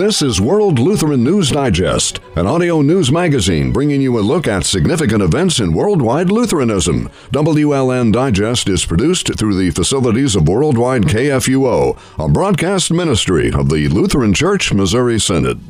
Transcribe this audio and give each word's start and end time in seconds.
This 0.00 0.22
is 0.22 0.40
World 0.40 0.78
Lutheran 0.78 1.22
News 1.22 1.50
Digest, 1.50 2.20
an 2.34 2.46
audio 2.46 2.80
news 2.80 3.12
magazine 3.12 3.70
bringing 3.70 4.00
you 4.00 4.18
a 4.18 4.22
look 4.22 4.48
at 4.48 4.64
significant 4.64 5.22
events 5.22 5.60
in 5.60 5.74
worldwide 5.74 6.30
Lutheranism. 6.30 7.10
WLN 7.32 8.10
Digest 8.10 8.70
is 8.70 8.86
produced 8.86 9.36
through 9.38 9.56
the 9.56 9.68
facilities 9.72 10.34
of 10.34 10.48
Worldwide 10.48 11.02
KFUO, 11.02 11.98
a 12.18 12.28
broadcast 12.30 12.90
ministry 12.90 13.52
of 13.52 13.68
the 13.68 13.88
Lutheran 13.88 14.32
Church 14.32 14.72
Missouri 14.72 15.20
Synod. 15.20 15.60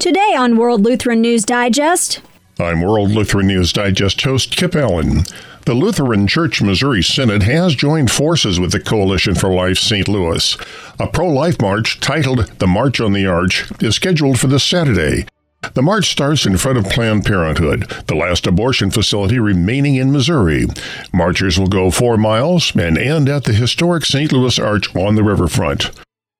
Today 0.00 0.34
on 0.36 0.56
World 0.56 0.80
Lutheran 0.80 1.20
News 1.20 1.44
Digest. 1.44 2.22
I'm 2.58 2.80
World 2.80 3.12
Lutheran 3.12 3.46
News 3.46 3.72
Digest 3.72 4.20
host 4.22 4.56
Kip 4.56 4.74
Allen. 4.74 5.22
The 5.70 5.76
Lutheran 5.76 6.26
Church 6.26 6.60
Missouri 6.60 7.00
Synod 7.00 7.44
has 7.44 7.76
joined 7.76 8.10
forces 8.10 8.58
with 8.58 8.72
the 8.72 8.80
Coalition 8.80 9.36
for 9.36 9.54
Life 9.54 9.78
St. 9.78 10.08
Louis. 10.08 10.56
A 10.98 11.06
pro 11.06 11.28
life 11.28 11.62
march 11.62 12.00
titled 12.00 12.50
The 12.58 12.66
March 12.66 13.00
on 13.00 13.12
the 13.12 13.26
Arch 13.26 13.70
is 13.80 13.94
scheduled 13.94 14.40
for 14.40 14.48
this 14.48 14.64
Saturday. 14.64 15.26
The 15.74 15.82
march 15.82 16.10
starts 16.10 16.44
in 16.44 16.56
front 16.56 16.78
of 16.78 16.86
Planned 16.86 17.24
Parenthood, 17.24 17.88
the 18.08 18.16
last 18.16 18.48
abortion 18.48 18.90
facility 18.90 19.38
remaining 19.38 19.94
in 19.94 20.10
Missouri. 20.10 20.66
Marchers 21.12 21.56
will 21.56 21.68
go 21.68 21.92
four 21.92 22.16
miles 22.16 22.74
and 22.74 22.98
end 22.98 23.28
at 23.28 23.44
the 23.44 23.52
historic 23.52 24.04
St. 24.04 24.32
Louis 24.32 24.58
Arch 24.58 24.92
on 24.96 25.14
the 25.14 25.22
riverfront. 25.22 25.92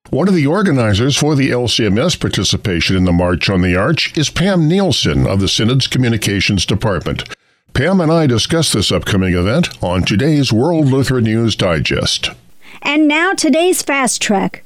One 0.09 0.27
of 0.27 0.33
the 0.33 0.47
organizers 0.47 1.15
for 1.15 1.35
the 1.37 1.51
LCMS 1.51 2.19
participation 2.19 2.97
in 2.97 3.05
the 3.05 3.13
March 3.13 3.49
on 3.49 3.61
the 3.61 3.77
Arch 3.77 4.11
is 4.17 4.29
Pam 4.29 4.67
Nielsen 4.67 5.25
of 5.25 5.39
the 5.39 5.47
Synod's 5.47 5.87
Communications 5.87 6.65
Department. 6.65 7.33
Pam 7.73 8.01
and 8.01 8.11
I 8.11 8.27
discuss 8.27 8.73
this 8.73 8.91
upcoming 8.91 9.33
event 9.33 9.81
on 9.81 10.03
today's 10.03 10.51
World 10.51 10.87
Lutheran 10.87 11.23
News 11.23 11.55
Digest. 11.55 12.29
And 12.81 13.07
now 13.07 13.33
today's 13.33 13.81
Fast 13.81 14.21
Track. 14.21 14.63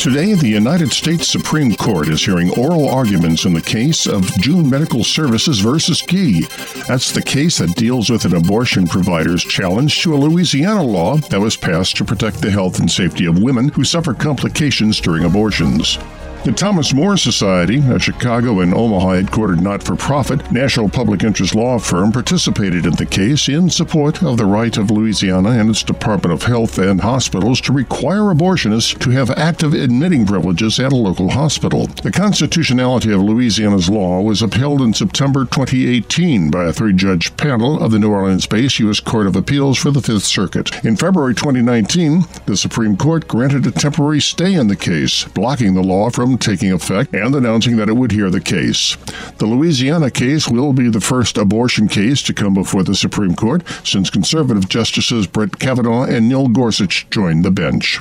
Today, 0.00 0.34
the 0.34 0.46
United 0.48 0.92
States 0.92 1.26
Supreme 1.26 1.74
Court 1.74 2.08
is 2.08 2.24
hearing 2.24 2.56
oral 2.56 2.88
arguments 2.88 3.44
in 3.44 3.52
the 3.52 3.60
case 3.60 4.06
of 4.06 4.24
June 4.38 4.70
Medical 4.70 5.02
Services 5.02 5.58
versus 5.58 6.00
Gee. 6.02 6.42
That's 6.86 7.10
the 7.10 7.22
case 7.22 7.58
that 7.58 7.74
deals 7.74 8.10
with 8.10 8.24
an 8.26 8.36
abortion 8.36 8.86
provider's 8.86 9.42
challenge 9.42 10.00
to 10.02 10.14
a 10.14 10.16
Louisiana 10.16 10.84
law 10.84 11.16
that 11.16 11.40
was 11.40 11.56
passed 11.56 11.96
to 11.96 12.04
protect 12.04 12.40
the 12.40 12.52
health 12.52 12.78
and 12.78 12.88
safety 12.88 13.26
of 13.26 13.42
women 13.42 13.70
who 13.70 13.82
suffer 13.82 14.14
complications 14.14 15.00
during 15.00 15.24
abortions. 15.24 15.98
The 16.46 16.52
Thomas 16.52 16.94
More 16.94 17.16
Society, 17.16 17.78
a 17.78 17.98
Chicago 17.98 18.60
and 18.60 18.72
Omaha 18.72 19.14
headquartered 19.14 19.60
not 19.60 19.82
for 19.82 19.96
profit 19.96 20.52
national 20.52 20.88
public 20.88 21.24
interest 21.24 21.56
law 21.56 21.76
firm, 21.80 22.12
participated 22.12 22.86
in 22.86 22.92
the 22.92 23.04
case 23.04 23.48
in 23.48 23.68
support 23.68 24.22
of 24.22 24.36
the 24.36 24.46
right 24.46 24.76
of 24.76 24.92
Louisiana 24.92 25.50
and 25.50 25.68
its 25.68 25.82
Department 25.82 26.32
of 26.32 26.44
Health 26.44 26.78
and 26.78 27.00
hospitals 27.00 27.60
to 27.62 27.72
require 27.72 28.32
abortionists 28.32 28.96
to 29.00 29.10
have 29.10 29.32
active 29.32 29.74
admitting 29.74 30.24
privileges 30.24 30.78
at 30.78 30.92
a 30.92 30.96
local 30.96 31.30
hospital. 31.30 31.88
The 32.04 32.12
constitutionality 32.12 33.12
of 33.12 33.22
Louisiana's 33.22 33.90
law 33.90 34.20
was 34.20 34.40
upheld 34.40 34.82
in 34.82 34.94
September 34.94 35.46
2018 35.46 36.52
by 36.52 36.66
a 36.66 36.72
three 36.72 36.92
judge 36.92 37.36
panel 37.36 37.82
of 37.82 37.90
the 37.90 37.98
New 37.98 38.12
Orleans 38.12 38.46
based 38.46 38.78
U.S. 38.78 39.00
Court 39.00 39.26
of 39.26 39.34
Appeals 39.34 39.78
for 39.78 39.90
the 39.90 40.00
Fifth 40.00 40.22
Circuit. 40.22 40.84
In 40.84 40.94
February 40.94 41.34
2019, 41.34 42.22
the 42.46 42.56
Supreme 42.56 42.96
Court 42.96 43.26
granted 43.26 43.66
a 43.66 43.72
temporary 43.72 44.20
stay 44.20 44.54
in 44.54 44.68
the 44.68 44.76
case, 44.76 45.24
blocking 45.24 45.74
the 45.74 45.82
law 45.82 46.08
from 46.08 46.35
taking 46.36 46.72
effect 46.72 47.14
and 47.14 47.34
announcing 47.34 47.76
that 47.76 47.88
it 47.88 47.96
would 47.96 48.12
hear 48.12 48.30
the 48.30 48.40
case. 48.40 48.96
The 49.38 49.46
Louisiana 49.46 50.10
case 50.10 50.48
will 50.48 50.72
be 50.72 50.88
the 50.88 51.00
first 51.00 51.38
abortion 51.38 51.88
case 51.88 52.22
to 52.24 52.34
come 52.34 52.54
before 52.54 52.82
the 52.82 52.94
Supreme 52.94 53.34
Court 53.34 53.62
since 53.84 54.10
conservative 54.10 54.68
justices 54.68 55.26
Brett 55.26 55.58
Kavanaugh 55.58 56.04
and 56.04 56.28
Neil 56.28 56.48
Gorsuch 56.48 57.08
joined 57.10 57.44
the 57.44 57.50
bench. 57.50 58.00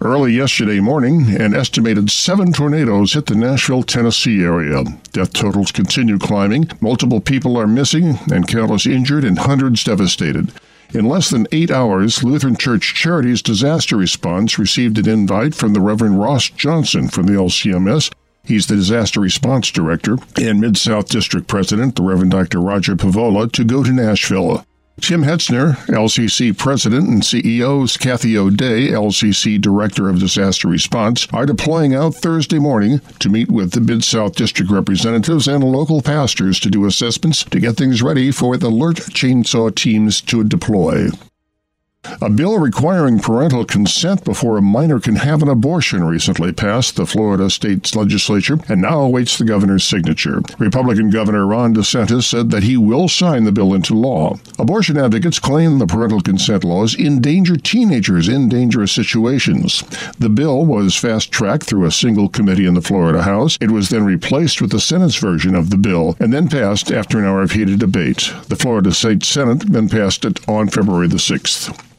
Early 0.00 0.32
yesterday 0.34 0.78
morning, 0.78 1.34
an 1.34 1.54
estimated 1.54 2.10
seven 2.10 2.52
tornadoes 2.52 3.14
hit 3.14 3.26
the 3.26 3.34
Nashville, 3.34 3.82
Tennessee 3.82 4.42
area. 4.42 4.84
Death 5.12 5.32
totals 5.32 5.72
continue 5.72 6.18
climbing. 6.18 6.68
Multiple 6.82 7.20
people 7.20 7.56
are 7.56 7.66
missing, 7.66 8.18
and 8.30 8.46
countless 8.46 8.84
injured, 8.84 9.24
and 9.24 9.38
hundreds 9.38 9.82
devastated. 9.84 10.52
In 10.94 11.06
less 11.06 11.30
than 11.30 11.48
eight 11.52 11.70
hours, 11.70 12.22
Lutheran 12.22 12.56
Church 12.56 12.94
Charities 12.94 13.42
Disaster 13.42 13.96
Response 13.96 14.58
received 14.58 14.98
an 14.98 15.08
invite 15.08 15.54
from 15.54 15.72
the 15.72 15.80
Reverend 15.80 16.20
Ross 16.20 16.48
Johnson 16.48 17.08
from 17.08 17.26
the 17.26 17.32
LCMS. 17.32 18.12
He's 18.44 18.68
the 18.68 18.76
Disaster 18.76 19.20
Response 19.20 19.70
Director 19.70 20.16
and 20.40 20.60
Mid 20.60 20.76
South 20.76 21.08
District 21.08 21.48
President, 21.48 21.96
the 21.96 22.02
Reverend 22.02 22.30
Dr. 22.30 22.60
Roger 22.60 22.94
Paavola, 22.94 23.50
to 23.52 23.64
go 23.64 23.82
to 23.82 23.92
Nashville. 23.92 24.64
Tim 25.00 25.22
Hetzner, 25.22 25.76
LCC 25.88 26.56
President, 26.56 27.06
and 27.06 27.24
CEOs 27.24 27.98
Kathy 27.98 28.36
O'Day, 28.36 28.88
LCC 28.88 29.60
Director 29.60 30.08
of 30.08 30.18
Disaster 30.18 30.68
Response, 30.68 31.28
are 31.34 31.44
deploying 31.44 31.94
out 31.94 32.14
Thursday 32.14 32.58
morning 32.58 33.00
to 33.18 33.28
meet 33.28 33.50
with 33.50 33.72
the 33.72 33.80
Mid 33.80 34.02
South 34.02 34.34
District 34.34 34.70
representatives 34.70 35.46
and 35.46 35.62
local 35.62 36.00
pastors 36.00 36.58
to 36.60 36.70
do 36.70 36.86
assessments 36.86 37.44
to 37.44 37.60
get 37.60 37.76
things 37.76 38.02
ready 38.02 38.30
for 38.30 38.56
the 38.56 38.68
alert 38.68 38.96
chainsaw 38.96 39.72
teams 39.72 40.22
to 40.22 40.42
deploy. 40.42 41.08
A 42.20 42.30
bill 42.30 42.58
requiring 42.58 43.18
parental 43.18 43.64
consent 43.64 44.24
before 44.24 44.56
a 44.56 44.62
minor 44.62 44.98
can 45.00 45.16
have 45.16 45.42
an 45.42 45.48
abortion 45.48 46.04
recently 46.04 46.52
passed 46.52 46.96
the 46.96 47.06
Florida 47.06 47.50
state 47.50 47.94
legislature 47.94 48.58
and 48.68 48.82
now 48.82 49.00
awaits 49.00 49.38
the 49.38 49.44
governor's 49.44 49.84
signature. 49.84 50.40
Republican 50.58 51.10
Governor 51.10 51.46
Ron 51.46 51.74
DeSantis 51.74 52.24
said 52.24 52.50
that 52.50 52.62
he 52.62 52.76
will 52.76 53.08
sign 53.08 53.44
the 53.44 53.52
bill 53.52 53.74
into 53.74 53.94
law. 53.94 54.38
Abortion 54.58 54.96
advocates 54.96 55.38
claim 55.38 55.78
the 55.78 55.86
parental 55.86 56.20
consent 56.20 56.64
laws 56.64 56.94
endanger 56.98 57.56
teenagers 57.56 58.28
in 58.28 58.48
dangerous 58.48 58.92
situations. 58.92 59.82
The 60.18 60.28
bill 60.28 60.64
was 60.64 60.96
fast 60.96 61.30
tracked 61.32 61.64
through 61.64 61.86
a 61.86 61.90
single 61.90 62.28
committee 62.28 62.66
in 62.66 62.74
the 62.74 62.82
Florida 62.82 63.22
House. 63.22 63.58
It 63.60 63.70
was 63.70 63.88
then 63.88 64.04
replaced 64.04 64.60
with 64.60 64.70
the 64.70 64.80
Senate's 64.80 65.16
version 65.16 65.54
of 65.54 65.70
the 65.70 65.76
bill 65.76 66.16
and 66.18 66.32
then 66.32 66.48
passed 66.48 66.90
after 66.90 67.18
an 67.18 67.24
hour 67.24 67.42
of 67.42 67.52
heated 67.52 67.78
debate. 67.78 68.32
The 68.48 68.56
Florida 68.56 68.92
State 68.92 69.24
Senate 69.24 69.64
then 69.70 69.88
passed 69.88 70.24
it 70.24 70.46
on 70.48 70.68
February 70.68 71.08
the 71.08 71.16
6th. 71.16 71.95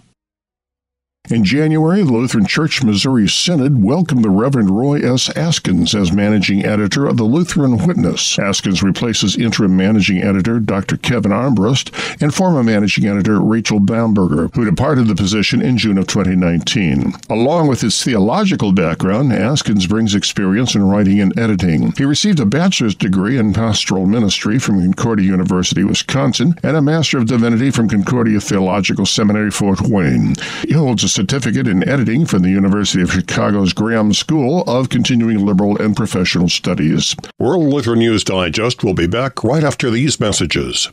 In 1.29 1.43
January, 1.43 2.03
the 2.03 2.13
Lutheran 2.13 2.45
Church 2.45 2.81
Missouri 2.81 3.27
Synod 3.27 3.83
welcomed 3.83 4.23
the 4.23 4.29
Reverend 4.29 4.69
Roy 4.69 5.01
S. 5.01 5.27
Askins 5.35 5.93
as 5.93 6.13
managing 6.13 6.65
editor 6.65 7.05
of 7.05 7.17
the 7.17 7.25
Lutheran 7.25 7.85
Witness. 7.85 8.37
Askins 8.39 8.81
replaces 8.81 9.35
interim 9.35 9.75
managing 9.75 10.21
editor 10.23 10.61
Dr. 10.61 10.95
Kevin 10.95 11.33
Armbrust 11.33 11.91
and 12.21 12.33
former 12.33 12.63
managing 12.63 13.07
editor 13.07 13.41
Rachel 13.41 13.81
Bomberger, 13.81 14.55
who 14.55 14.63
departed 14.63 15.07
the 15.07 15.15
position 15.15 15.61
in 15.61 15.77
June 15.77 15.97
of 15.97 16.07
2019. 16.07 17.11
Along 17.29 17.67
with 17.67 17.81
his 17.81 18.01
theological 18.01 18.71
background, 18.71 19.33
Askins 19.33 19.85
brings 19.85 20.15
experience 20.15 20.75
in 20.75 20.83
writing 20.83 21.19
and 21.19 21.37
editing. 21.37 21.91
He 21.97 22.05
received 22.05 22.39
a 22.39 22.45
bachelor's 22.45 22.95
degree 22.95 23.37
in 23.37 23.51
pastoral 23.51 24.05
ministry 24.05 24.59
from 24.59 24.81
Concordia 24.81 25.25
University, 25.25 25.83
Wisconsin, 25.83 26.57
and 26.63 26.77
a 26.77 26.81
Master 26.81 27.17
of 27.17 27.25
Divinity 27.25 27.69
from 27.69 27.89
Concordia 27.89 28.39
Theological 28.39 29.05
Seminary, 29.05 29.51
Fort 29.51 29.81
Wayne. 29.81 30.33
He 30.61 30.71
holds 30.71 31.03
a 31.03 31.16
certificate 31.17 31.67
in 31.67 31.87
editing 31.89 32.27
from 32.27 32.43
the 32.43 32.49
University 32.49 33.01
of 33.01 33.11
Chicago's 33.11 33.73
Graham 33.73 34.13
School 34.13 34.61
of 34.67 34.89
Continuing 34.89 35.43
Liberal 35.43 35.75
and 35.81 35.95
Professional 35.95 36.47
Studies. 36.47 37.15
World 37.39 37.73
Lutheran 37.73 37.97
News 37.97 38.23
Digest 38.23 38.83
will 38.83 38.93
be 38.93 39.07
back 39.07 39.43
right 39.43 39.63
after 39.63 39.89
these 39.89 40.19
messages. 40.19 40.91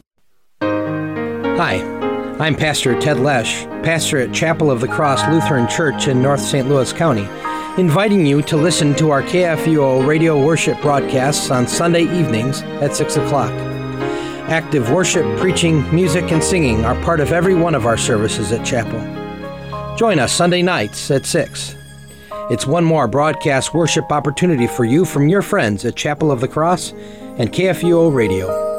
Hi, 0.63 1.75
I'm 2.41 2.55
Pastor 2.57 2.99
Ted 2.99 3.21
Lesh, 3.21 3.65
pastor 3.85 4.19
at 4.19 4.33
Chapel 4.33 4.71
of 4.71 4.81
the 4.81 4.89
Cross 4.89 5.31
Lutheran 5.31 5.69
Church 5.69 6.09
in 6.09 6.23
North 6.23 6.41
St. 6.41 6.67
Louis 6.71 6.91
County, 6.95 7.29
inviting 7.79 8.25
you 8.25 8.41
to 8.45 8.57
listen 8.57 8.95
to 8.95 9.11
our 9.11 9.23
KFUO 9.23 10.07
radio 10.07 10.43
worship 10.43 10.81
broadcasts 10.81 11.51
on 11.51 11.69
Sunday 11.69 12.05
evenings 12.05 12.63
at 12.81 12.97
6 12.97 13.17
o'clock. 13.19 13.53
Active 14.49 14.91
worship, 14.91 15.27
preaching, 15.39 15.85
music, 15.95 16.33
and 16.33 16.43
singing 16.43 16.83
are 16.87 16.99
part 17.03 17.21
of 17.21 17.31
every 17.31 17.55
one 17.55 17.75
of 17.75 17.85
our 17.85 17.99
services 17.99 18.53
at 18.53 18.65
Chapel. 18.65 19.24
Join 19.97 20.19
us 20.19 20.33
Sunday 20.33 20.61
nights 20.61 21.11
at 21.13 21.25
6. 21.25 21.77
It's 22.51 22.67
one 22.67 22.85
more 22.85 23.07
broadcast 23.07 23.75
worship 23.75 24.11
opportunity 24.11 24.67
for 24.67 24.85
you 24.85 25.05
from 25.05 25.29
your 25.29 25.41
friends 25.41 25.85
at 25.85 25.95
Chapel 25.95 26.33
of 26.33 26.41
the 26.41 26.49
Cross 26.49 26.93
and 27.39 27.53
KFUO 27.53 28.13
Radio. 28.13 28.74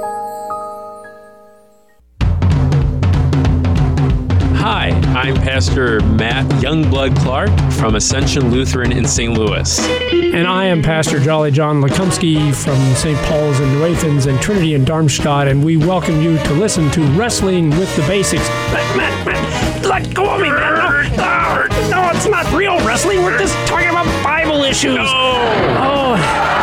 Pastor 5.55 6.01
Matt 6.01 6.45
Youngblood 6.61 7.15
Clark 7.19 7.49
from 7.71 7.95
Ascension 7.95 8.51
Lutheran 8.51 8.91
in 8.91 9.07
St. 9.07 9.33
Louis. 9.33 9.79
And 10.11 10.45
I 10.45 10.65
am 10.65 10.81
Pastor 10.81 11.17
Jolly 11.17 11.49
John 11.49 11.81
Lekumsky 11.81 12.53
from 12.53 12.77
St. 12.95 13.17
Paul's 13.19 13.61
in 13.61 13.69
New 13.71 13.85
Athens 13.85 14.25
and 14.25 14.37
Trinity 14.41 14.73
in 14.73 14.83
Darmstadt, 14.83 15.47
and 15.47 15.63
we 15.63 15.77
welcome 15.77 16.21
you 16.21 16.37
to 16.39 16.53
listen 16.55 16.91
to 16.91 17.01
Wrestling 17.17 17.69
with 17.69 17.95
the 17.95 18.01
Basics. 18.01 18.45
Matt, 18.73 18.97
Matt, 18.97 19.25
Matt, 19.25 19.85
let 19.85 20.13
go 20.13 20.35
of 20.35 20.41
me, 20.41 20.49
man. 20.49 20.73
No, 20.73 20.89
no, 21.15 21.89
no, 21.89 22.09
it's 22.13 22.27
not 22.27 22.51
real 22.51 22.77
wrestling. 22.85 23.23
We're 23.23 23.39
just 23.39 23.55
talking 23.65 23.87
about 23.87 24.07
Bible 24.25 24.61
issues. 24.65 24.97
No. 24.97 25.05
Oh, 25.07 26.15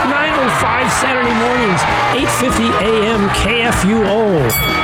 905 0.05 0.93
Saturday 1.01 1.33
mornings, 1.41 1.81
8.50 2.29 2.69
a.m. 2.83 3.31
KFUO. 3.41 4.83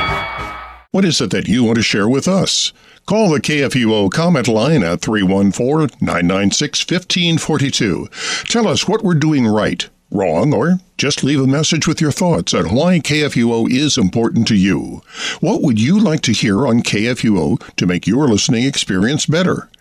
What 0.91 1.05
is 1.05 1.21
it 1.21 1.29
that 1.29 1.47
you 1.47 1.63
want 1.63 1.75
to 1.75 1.83
share 1.83 2.09
with 2.09 2.27
us? 2.27 2.73
Call 3.09 3.31
the 3.31 3.39
KFUO 3.39 4.11
comment 4.11 4.47
line 4.47 4.83
at 4.83 5.01
314 5.01 5.97
996 5.99 6.81
1542. 6.81 8.07
Tell 8.43 8.67
us 8.67 8.87
what 8.87 9.03
we're 9.03 9.15
doing 9.15 9.47
right, 9.47 9.89
wrong, 10.11 10.53
or 10.53 10.77
just 10.95 11.23
leave 11.23 11.41
a 11.41 11.47
message 11.47 11.87
with 11.87 11.99
your 11.99 12.11
thoughts 12.11 12.53
on 12.53 12.65
why 12.65 12.99
KFUO 12.99 13.67
is 13.67 13.97
important 13.97 14.47
to 14.49 14.55
you. 14.55 15.01
What 15.39 15.63
would 15.63 15.81
you 15.81 15.99
like 15.99 16.21
to 16.21 16.33
hear 16.33 16.67
on 16.67 16.83
KFUO 16.83 17.75
to 17.77 17.87
make 17.87 18.05
your 18.05 18.27
listening 18.27 18.65
experience 18.65 19.25
better? 19.25 19.71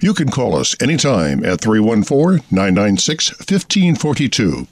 You 0.00 0.14
can 0.14 0.30
call 0.30 0.56
us 0.56 0.74
anytime 0.80 1.44
at 1.44 1.60
314 1.60 2.44
996 2.50 3.30
1542. 3.38 4.66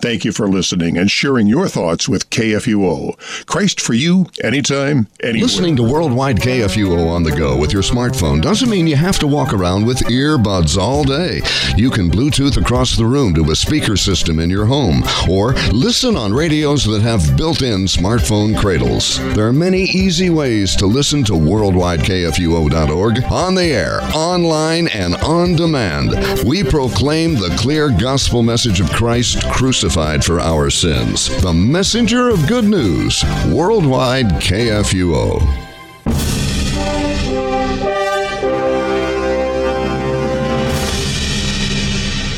Thank 0.00 0.24
you 0.24 0.32
for 0.32 0.48
listening 0.48 0.96
and 0.96 1.10
sharing 1.10 1.46
your 1.46 1.68
thoughts 1.68 2.08
with 2.08 2.30
KFUO. 2.30 3.46
Christ 3.46 3.80
for 3.80 3.94
you, 3.94 4.26
anytime, 4.42 5.08
anywhere. 5.22 5.46
Listening 5.46 5.76
to 5.76 5.82
Worldwide 5.82 6.38
KFUO 6.38 7.08
on 7.08 7.22
the 7.22 7.32
go 7.32 7.58
with 7.58 7.72
your 7.72 7.82
smartphone 7.82 8.40
doesn't 8.40 8.70
mean 8.70 8.86
you 8.86 8.96
have 8.96 9.18
to 9.18 9.26
walk 9.26 9.52
around 9.52 9.84
with 9.86 9.98
earbuds 10.06 10.78
all 10.78 11.04
day. 11.04 11.40
You 11.76 11.90
can 11.90 12.10
Bluetooth 12.10 12.56
across 12.60 12.96
the 12.96 13.04
room 13.04 13.34
to 13.34 13.50
a 13.50 13.56
speaker 13.56 13.96
system 13.96 14.38
in 14.38 14.50
your 14.50 14.66
home 14.66 15.02
or 15.28 15.52
listen 15.72 16.16
on 16.16 16.32
radios 16.32 16.84
that 16.84 17.02
have 17.02 17.36
built 17.36 17.62
in 17.62 17.86
smartphone 17.86 18.58
cradles. 18.58 19.18
There 19.34 19.46
are 19.46 19.52
many 19.52 19.82
easy 19.82 20.30
ways 20.30 20.74
to 20.76 20.86
listen 20.86 21.24
to 21.24 21.32
worldwidekfuo.org 21.32 23.24
on 23.30 23.54
the 23.54 23.64
air, 23.64 24.00
online 24.14 24.45
online 24.46 24.86
and 24.88 25.16
on 25.16 25.56
demand. 25.56 26.10
We 26.44 26.62
proclaim 26.62 27.34
the 27.34 27.52
clear 27.58 27.90
gospel 27.90 28.44
message 28.44 28.80
of 28.80 28.88
Christ 28.90 29.42
crucified 29.50 30.24
for 30.24 30.38
our 30.38 30.70
sins. 30.70 31.28
The 31.42 31.52
messenger 31.52 32.28
of 32.28 32.46
good 32.46 32.64
news. 32.64 33.24
Worldwide 33.48 34.28
KFUO. 34.40 35.40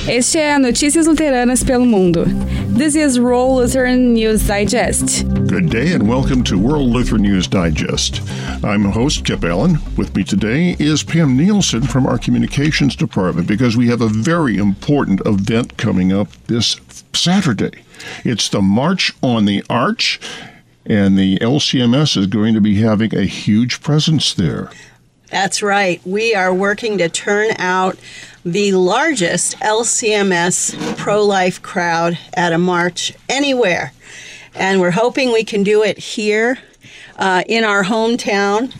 Este 0.08 0.38
é 0.38 0.58
Notícias 0.58 1.06
Luteranas 1.06 1.62
pelo 1.62 1.84
Mundo. 1.84 2.24
This 2.78 2.94
is 2.94 3.18
World 3.18 3.56
Lutheran 3.56 4.14
News 4.14 4.46
Digest. 4.46 5.26
Good 5.48 5.68
day 5.68 5.92
and 5.92 6.08
welcome 6.08 6.44
to 6.44 6.56
World 6.56 6.86
Lutheran 6.86 7.22
News 7.22 7.48
Digest. 7.48 8.22
I'm 8.62 8.84
host 8.84 9.24
Kip 9.24 9.42
Allen. 9.42 9.78
With 9.96 10.14
me 10.14 10.22
today 10.22 10.76
is 10.78 11.02
Pam 11.02 11.36
Nielsen 11.36 11.82
from 11.82 12.06
our 12.06 12.18
communications 12.18 12.94
department 12.94 13.48
because 13.48 13.76
we 13.76 13.88
have 13.88 14.00
a 14.00 14.06
very 14.06 14.58
important 14.58 15.20
event 15.26 15.76
coming 15.76 16.12
up 16.12 16.28
this 16.46 16.80
Saturday. 17.12 17.82
It's 18.24 18.48
the 18.48 18.62
March 18.62 19.12
on 19.24 19.44
the 19.44 19.64
Arch, 19.68 20.20
and 20.86 21.18
the 21.18 21.36
LCMS 21.40 22.16
is 22.16 22.28
going 22.28 22.54
to 22.54 22.60
be 22.60 22.80
having 22.80 23.12
a 23.12 23.24
huge 23.24 23.82
presence 23.82 24.32
there. 24.32 24.70
That's 25.30 25.62
right. 25.62 26.00
We 26.06 26.34
are 26.34 26.54
working 26.54 26.98
to 26.98 27.08
turn 27.08 27.50
out 27.58 27.98
the 28.52 28.72
largest 28.72 29.58
LCMS 29.58 30.96
pro 30.96 31.22
life 31.22 31.60
crowd 31.60 32.18
at 32.32 32.52
a 32.52 32.58
march 32.58 33.12
anywhere. 33.28 33.92
And 34.54 34.80
we're 34.80 34.92
hoping 34.92 35.32
we 35.32 35.44
can 35.44 35.62
do 35.62 35.82
it 35.82 35.98
here 35.98 36.58
uh, 37.16 37.42
in 37.46 37.62
our 37.64 37.84
hometown 37.84 38.74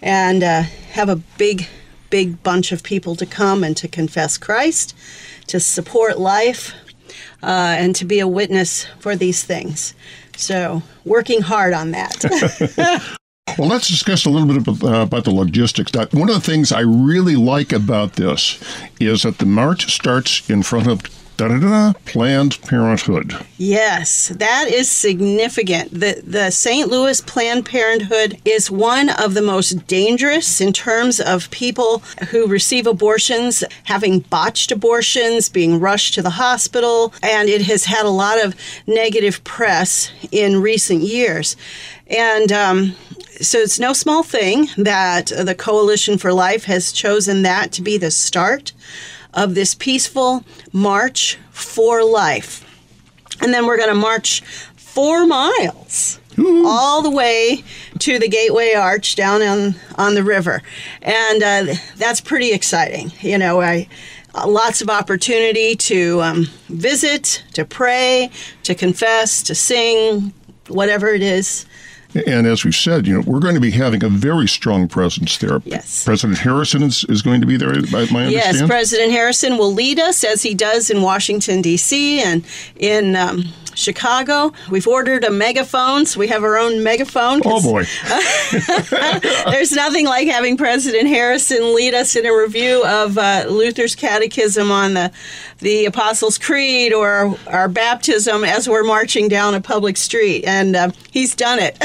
and 0.00 0.42
uh, 0.42 0.62
have 0.92 1.10
a 1.10 1.16
big, 1.16 1.68
big 2.08 2.42
bunch 2.42 2.72
of 2.72 2.82
people 2.82 3.14
to 3.16 3.26
come 3.26 3.62
and 3.62 3.76
to 3.76 3.88
confess 3.88 4.38
Christ, 4.38 4.96
to 5.48 5.60
support 5.60 6.18
life, 6.18 6.72
uh, 7.42 7.76
and 7.78 7.94
to 7.96 8.06
be 8.06 8.20
a 8.20 8.28
witness 8.28 8.86
for 9.00 9.16
these 9.16 9.44
things. 9.44 9.94
So, 10.36 10.82
working 11.04 11.42
hard 11.42 11.74
on 11.74 11.90
that. 11.90 13.12
Well, 13.58 13.68
let's 13.68 13.88
discuss 13.88 14.24
a 14.24 14.30
little 14.30 14.48
bit 14.48 14.56
about, 14.56 14.82
uh, 14.82 15.02
about 15.02 15.24
the 15.24 15.32
logistics. 15.32 15.92
One 15.92 16.28
of 16.28 16.34
the 16.34 16.40
things 16.40 16.72
I 16.72 16.80
really 16.80 17.36
like 17.36 17.72
about 17.72 18.14
this 18.14 18.58
is 18.98 19.22
that 19.22 19.38
the 19.38 19.46
march 19.46 19.92
starts 19.92 20.48
in 20.48 20.62
front 20.62 20.86
of 20.86 21.02
da-da-da, 21.48 21.94
Planned 22.04 22.60
Parenthood. 22.62 23.34
Yes, 23.56 24.28
that 24.28 24.68
is 24.68 24.90
significant. 24.90 25.90
The 25.90 26.22
the 26.22 26.50
St. 26.50 26.90
Louis 26.90 27.20
Planned 27.22 27.64
Parenthood 27.64 28.38
is 28.44 28.70
one 28.70 29.08
of 29.08 29.32
the 29.32 29.40
most 29.40 29.86
dangerous 29.86 30.60
in 30.60 30.74
terms 30.74 31.18
of 31.18 31.50
people 31.50 32.02
who 32.28 32.46
receive 32.46 32.86
abortions 32.86 33.64
having 33.84 34.20
botched 34.20 34.70
abortions, 34.70 35.48
being 35.48 35.80
rushed 35.80 36.12
to 36.14 36.22
the 36.22 36.30
hospital, 36.30 37.14
and 37.22 37.48
it 37.48 37.62
has 37.62 37.86
had 37.86 38.04
a 38.04 38.10
lot 38.10 38.44
of 38.44 38.54
negative 38.86 39.42
press 39.42 40.10
in 40.30 40.60
recent 40.60 41.02
years. 41.02 41.56
And 42.06 42.52
um, 42.52 42.96
so 43.40 43.58
it's 43.58 43.78
no 43.78 43.94
small 43.94 44.22
thing 44.22 44.68
that 44.76 45.26
the 45.28 45.54
Coalition 45.54 46.18
for 46.18 46.34
Life 46.34 46.64
has 46.64 46.92
chosen 46.92 47.42
that 47.42 47.72
to 47.72 47.82
be 47.82 47.96
the 47.96 48.10
start 48.10 48.72
of 49.34 49.54
this 49.54 49.74
peaceful 49.74 50.44
march 50.72 51.38
for 51.50 52.04
life. 52.04 52.66
And 53.40 53.54
then 53.54 53.66
we're 53.66 53.76
going 53.76 53.88
to 53.88 53.94
march 53.94 54.42
four 54.76 55.26
miles. 55.26 56.18
All 56.38 57.02
the 57.02 57.10
way 57.10 57.64
to 57.98 58.18
the 58.18 58.28
Gateway 58.28 58.72
Arch 58.72 59.14
down 59.14 59.42
on 59.42 59.74
on 59.96 60.14
the 60.14 60.22
river, 60.22 60.62
and 61.02 61.42
uh, 61.42 61.74
that's 61.96 62.22
pretty 62.22 62.52
exciting. 62.52 63.12
You 63.20 63.36
know, 63.36 63.60
I 63.60 63.88
uh, 64.34 64.48
lots 64.48 64.80
of 64.80 64.88
opportunity 64.88 65.74
to 65.74 66.22
um, 66.22 66.44
visit, 66.68 67.44
to 67.54 67.66
pray, 67.66 68.30
to 68.62 68.74
confess, 68.74 69.42
to 69.42 69.54
sing, 69.54 70.32
whatever 70.68 71.08
it 71.08 71.22
is 71.22 71.66
and 72.14 72.46
as 72.46 72.64
we've 72.64 72.74
said, 72.74 73.06
you 73.06 73.14
know, 73.14 73.22
we're 73.26 73.40
going 73.40 73.54
to 73.54 73.60
be 73.60 73.70
having 73.70 74.02
a 74.02 74.08
very 74.08 74.48
strong 74.48 74.88
presence 74.88 75.38
there. 75.38 75.60
Yes. 75.64 76.04
President 76.04 76.38
Harrison 76.38 76.82
is, 76.82 77.04
is 77.04 77.22
going 77.22 77.40
to 77.40 77.46
be 77.46 77.56
there, 77.56 77.68
my 77.68 77.76
understanding? 77.78 78.32
Yes, 78.32 78.66
President 78.66 79.12
Harrison 79.12 79.58
will 79.58 79.72
lead 79.72 79.98
us 79.98 80.24
as 80.24 80.42
he 80.42 80.54
does 80.54 80.90
in 80.90 81.02
Washington, 81.02 81.62
D.C. 81.62 82.20
and 82.20 82.44
in 82.76 83.16
um, 83.16 83.44
Chicago. 83.80 84.52
We've 84.70 84.86
ordered 84.86 85.24
a 85.24 85.30
megaphone, 85.30 86.06
so 86.06 86.20
we 86.20 86.28
have 86.28 86.44
our 86.44 86.58
own 86.58 86.82
megaphone. 86.82 87.40
Oh, 87.44 87.62
boy. 87.62 87.84
there's 89.50 89.72
nothing 89.72 90.06
like 90.06 90.28
having 90.28 90.56
President 90.56 91.08
Harrison 91.08 91.74
lead 91.74 91.94
us 91.94 92.14
in 92.14 92.26
a 92.26 92.36
review 92.36 92.84
of 92.84 93.18
uh, 93.18 93.46
Luther's 93.48 93.94
Catechism 93.94 94.70
on 94.70 94.94
the, 94.94 95.12
the 95.58 95.86
Apostles' 95.86 96.38
Creed 96.38 96.92
or 96.92 97.36
our 97.46 97.68
baptism 97.68 98.44
as 98.44 98.68
we're 98.68 98.84
marching 98.84 99.28
down 99.28 99.54
a 99.54 99.60
public 99.60 99.96
street. 99.96 100.44
And 100.44 100.76
uh, 100.76 100.90
he's 101.10 101.34
done 101.34 101.58
it. 101.60 101.82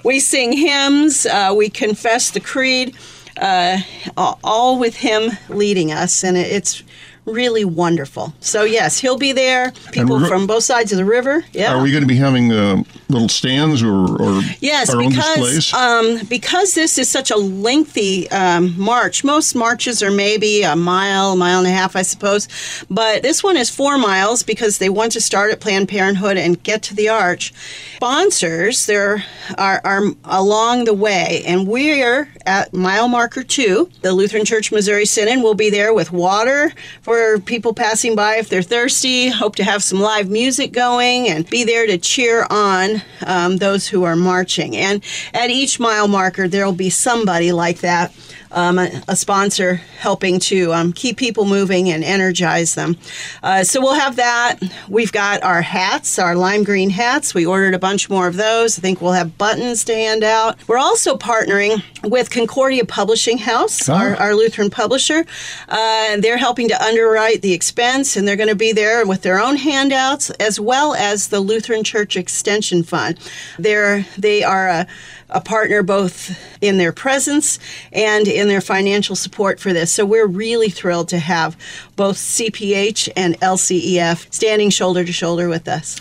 we 0.04 0.18
sing 0.18 0.52
hymns, 0.52 1.26
uh, 1.26 1.52
we 1.56 1.68
confess 1.68 2.30
the 2.30 2.40
Creed. 2.40 2.96
Uh, 3.40 3.78
all 4.16 4.78
with 4.78 4.94
him 4.94 5.30
leading 5.48 5.90
us, 5.90 6.22
and 6.22 6.36
it's 6.36 6.82
really 7.24 7.64
wonderful. 7.64 8.34
So 8.40 8.64
yes, 8.64 8.98
he'll 8.98 9.18
be 9.18 9.32
there. 9.32 9.72
People 9.92 10.26
from 10.26 10.46
both 10.46 10.64
sides 10.64 10.92
of 10.92 10.98
the 10.98 11.04
river. 11.04 11.44
Yeah. 11.52 11.74
Are 11.74 11.82
we 11.82 11.90
going 11.90 12.02
to 12.02 12.08
be 12.08 12.16
having 12.16 12.52
uh, 12.52 12.82
little 13.08 13.28
stands 13.28 13.82
or, 13.82 13.92
or 13.92 14.40
yes, 14.60 14.94
because 14.94 15.72
um, 15.74 16.18
because 16.28 16.74
this 16.74 16.98
is 16.98 17.08
such 17.08 17.30
a 17.30 17.36
lengthy 17.36 18.30
um, 18.30 18.78
march. 18.78 19.24
Most 19.24 19.54
marches 19.54 20.02
are 20.02 20.10
maybe 20.10 20.62
a 20.62 20.76
mile, 20.76 21.36
mile 21.36 21.58
and 21.58 21.66
a 21.66 21.70
half, 21.70 21.96
I 21.96 22.02
suppose, 22.02 22.48
but 22.90 23.22
this 23.22 23.42
one 23.42 23.56
is 23.56 23.70
four 23.70 23.98
miles 23.98 24.42
because 24.42 24.78
they 24.78 24.88
want 24.88 25.12
to 25.12 25.20
start 25.20 25.52
at 25.52 25.60
Planned 25.60 25.88
Parenthood 25.88 26.36
and 26.36 26.62
get 26.62 26.82
to 26.84 26.94
the 26.94 27.08
arch. 27.08 27.52
Sponsors 27.96 28.86
there 28.86 29.24
are, 29.58 29.80
are 29.84 30.02
along 30.24 30.84
the 30.84 30.94
way, 30.94 31.42
and 31.46 31.66
we're 31.66 32.28
at 32.46 32.72
mile 32.72 33.08
marker 33.08 33.42
two. 33.42 33.90
The 34.02 34.12
Lutheran 34.12 34.44
Church 34.44 34.72
Missouri 34.72 35.06
Synod 35.06 35.42
will 35.42 35.54
be 35.54 35.70
there 35.70 35.92
with 35.94 36.12
water 36.12 36.72
for 37.02 37.38
people 37.40 37.74
passing 37.74 38.16
by 38.16 38.36
if 38.36 38.48
they're 38.48 38.62
thirsty. 38.62 39.28
Hope 39.28 39.56
to 39.56 39.64
have 39.64 39.82
some 39.82 40.00
live 40.00 40.30
music 40.30 40.72
going 40.72 41.28
and 41.28 41.48
be 41.48 41.64
there 41.64 41.86
to 41.86 41.98
cheer 41.98 42.46
on 42.50 43.01
um, 43.26 43.58
those 43.58 43.88
who 43.88 44.04
are 44.04 44.16
marching. 44.16 44.76
And 44.76 45.02
at 45.34 45.50
each 45.50 45.78
mile 45.80 46.08
marker, 46.08 46.48
there 46.48 46.64
will 46.64 46.72
be 46.72 46.90
somebody 46.90 47.52
like 47.52 47.80
that 47.80 48.14
um, 48.52 48.78
a, 48.78 49.02
a, 49.08 49.16
sponsor 49.16 49.76
helping 49.98 50.38
to 50.38 50.72
um, 50.72 50.92
keep 50.92 51.16
people 51.16 51.44
moving 51.44 51.90
and 51.90 52.04
energize 52.04 52.74
them. 52.74 52.96
Uh, 53.42 53.64
so 53.64 53.80
we'll 53.80 53.94
have 53.94 54.16
that. 54.16 54.58
We've 54.88 55.12
got 55.12 55.42
our 55.42 55.62
hats, 55.62 56.18
our 56.18 56.34
lime 56.34 56.64
green 56.64 56.90
hats. 56.90 57.34
We 57.34 57.46
ordered 57.46 57.74
a 57.74 57.78
bunch 57.78 58.10
more 58.10 58.26
of 58.26 58.36
those. 58.36 58.78
I 58.78 58.82
think 58.82 59.00
we'll 59.00 59.12
have 59.12 59.38
buttons 59.38 59.84
to 59.84 59.94
hand 59.94 60.22
out. 60.24 60.56
We're 60.68 60.78
also 60.78 61.16
partnering 61.16 61.82
with 62.04 62.30
Concordia 62.30 62.84
Publishing 62.84 63.38
House, 63.38 63.88
oh. 63.88 63.94
our, 63.94 64.16
our, 64.16 64.34
Lutheran 64.34 64.70
publisher. 64.70 65.24
Uh, 65.68 66.16
they're 66.18 66.36
helping 66.36 66.68
to 66.68 66.82
underwrite 66.82 67.42
the 67.42 67.52
expense, 67.52 68.16
and 68.16 68.26
they're 68.26 68.36
going 68.36 68.48
to 68.48 68.54
be 68.54 68.72
there 68.72 69.06
with 69.06 69.22
their 69.22 69.40
own 69.40 69.56
handouts 69.56 70.30
as 70.30 70.58
well 70.58 70.94
as 70.94 71.28
the 71.28 71.40
Lutheran 71.40 71.84
Church 71.84 72.16
Extension 72.16 72.82
Fund. 72.82 73.18
They're 73.58 74.06
they 74.18 74.42
are 74.42 74.68
a 74.68 74.86
a 75.32 75.40
partner 75.40 75.82
both 75.82 76.38
in 76.60 76.78
their 76.78 76.92
presence 76.92 77.58
and 77.92 78.28
in 78.28 78.48
their 78.48 78.60
financial 78.60 79.16
support 79.16 79.58
for 79.58 79.72
this. 79.72 79.92
So 79.92 80.04
we're 80.04 80.26
really 80.26 80.68
thrilled 80.68 81.08
to 81.08 81.18
have 81.18 81.56
both 81.96 82.16
CPH 82.16 83.08
and 83.16 83.38
LCEF 83.40 84.32
standing 84.32 84.70
shoulder 84.70 85.04
to 85.04 85.12
shoulder 85.12 85.48
with 85.48 85.66
us. 85.66 85.98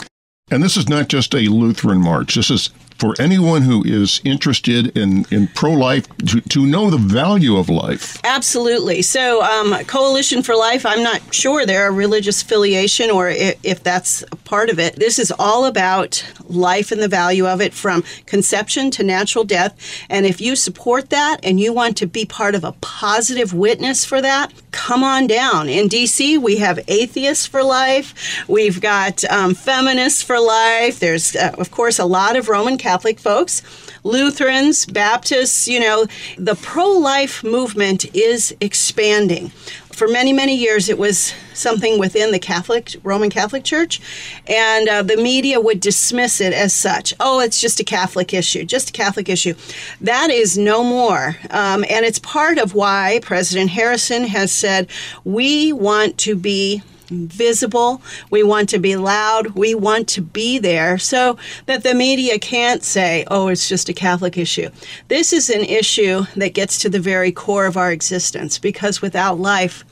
And 0.51 0.61
this 0.61 0.75
is 0.77 0.89
not 0.89 1.07
just 1.07 1.33
a 1.33 1.47
Lutheran 1.47 2.01
march. 2.01 2.35
This 2.35 2.51
is 2.51 2.69
for 3.01 3.15
anyone 3.19 3.63
who 3.63 3.83
is 3.83 4.21
interested 4.23 4.95
in, 4.95 5.25
in 5.31 5.47
pro 5.47 5.71
life 5.71 6.07
to, 6.17 6.39
to 6.39 6.67
know 6.67 6.91
the 6.91 6.99
value 6.99 7.57
of 7.57 7.67
life. 7.67 8.21
Absolutely. 8.23 9.01
So, 9.01 9.41
um, 9.41 9.73
Coalition 9.85 10.43
for 10.43 10.55
Life, 10.55 10.85
I'm 10.85 11.01
not 11.01 11.33
sure 11.33 11.65
they're 11.65 11.87
a 11.87 11.91
religious 11.91 12.43
affiliation 12.43 13.09
or 13.09 13.27
if, 13.27 13.59
if 13.63 13.81
that's 13.81 14.23
part 14.43 14.69
of 14.69 14.77
it. 14.77 14.97
This 14.97 15.17
is 15.17 15.33
all 15.39 15.65
about 15.65 16.23
life 16.43 16.91
and 16.91 17.01
the 17.01 17.07
value 17.07 17.47
of 17.47 17.59
it 17.59 17.73
from 17.73 18.03
conception 18.27 18.91
to 18.91 19.03
natural 19.03 19.45
death. 19.45 19.75
And 20.07 20.27
if 20.27 20.39
you 20.39 20.55
support 20.55 21.09
that 21.09 21.39
and 21.41 21.59
you 21.59 21.73
want 21.73 21.97
to 21.97 22.05
be 22.05 22.25
part 22.25 22.53
of 22.53 22.63
a 22.63 22.73
positive 22.81 23.51
witness 23.51 24.05
for 24.05 24.21
that, 24.21 24.53
come 24.71 25.03
on 25.03 25.27
down. 25.27 25.69
In 25.69 25.87
DC, 25.87 26.41
we 26.41 26.57
have 26.57 26.79
Atheists 26.87 27.45
for 27.45 27.63
Life, 27.63 28.45
we've 28.47 28.81
got 28.81 29.23
um, 29.25 29.53
Feminists 29.53 30.21
for 30.23 30.39
Life, 30.39 30.99
there's, 30.99 31.35
uh, 31.35 31.55
of 31.57 31.71
course, 31.71 31.99
a 31.99 32.05
lot 32.05 32.35
of 32.35 32.49
Roman 32.49 32.77
Catholic 32.77 33.19
folks. 33.19 33.61
Lutherans, 34.03 34.85
Baptists, 34.87 35.67
you 35.67 35.79
know, 35.79 36.07
the 36.37 36.55
pro 36.55 36.89
life 36.89 37.43
movement 37.43 38.05
is 38.15 38.55
expanding. 38.59 39.51
For 39.93 40.07
many, 40.07 40.33
many 40.33 40.55
years, 40.55 40.89
it 40.89 40.97
was 40.97 41.33
something 41.53 41.99
within 41.99 42.31
the 42.31 42.39
Catholic, 42.39 42.95
Roman 43.03 43.29
Catholic 43.29 43.63
Church, 43.63 44.01
and 44.47 44.87
uh, 44.87 45.03
the 45.03 45.17
media 45.17 45.59
would 45.59 45.79
dismiss 45.79 46.41
it 46.41 46.53
as 46.53 46.73
such. 46.73 47.13
Oh, 47.19 47.39
it's 47.39 47.59
just 47.61 47.79
a 47.79 47.83
Catholic 47.83 48.33
issue, 48.33 48.63
just 48.63 48.89
a 48.89 48.93
Catholic 48.93 49.29
issue. 49.29 49.53
That 49.99 50.29
is 50.31 50.57
no 50.57 50.83
more. 50.83 51.37
Um, 51.49 51.85
and 51.89 52.05
it's 52.05 52.19
part 52.19 52.57
of 52.57 52.73
why 52.73 53.19
President 53.21 53.69
Harrison 53.69 54.23
has 54.23 54.51
said 54.51 54.87
we 55.23 55.71
want 55.73 56.17
to 56.19 56.35
be 56.35 56.81
visible. 57.11 58.01
We 58.29 58.43
want 58.43 58.69
to 58.69 58.79
be 58.79 58.95
loud. 58.95 59.47
We 59.49 59.75
want 59.75 60.07
to 60.09 60.21
be 60.21 60.57
there 60.57 60.97
so 60.97 61.37
that 61.65 61.83
the 61.83 61.93
media 61.93 62.39
can't 62.39 62.83
say, 62.83 63.25
oh, 63.27 63.49
it's 63.49 63.69
just 63.69 63.89
a 63.89 63.93
Catholic 63.93 64.37
issue. 64.37 64.69
This 65.07 65.33
is 65.33 65.49
an 65.49 65.61
issue 65.61 66.25
that 66.35 66.53
gets 66.53 66.79
to 66.79 66.89
the 66.89 66.99
very 66.99 67.31
core 67.31 67.65
of 67.65 67.77
our 67.77 67.91
existence 67.91 68.57
because 68.57 69.01
without 69.01 69.39
life, 69.39 69.83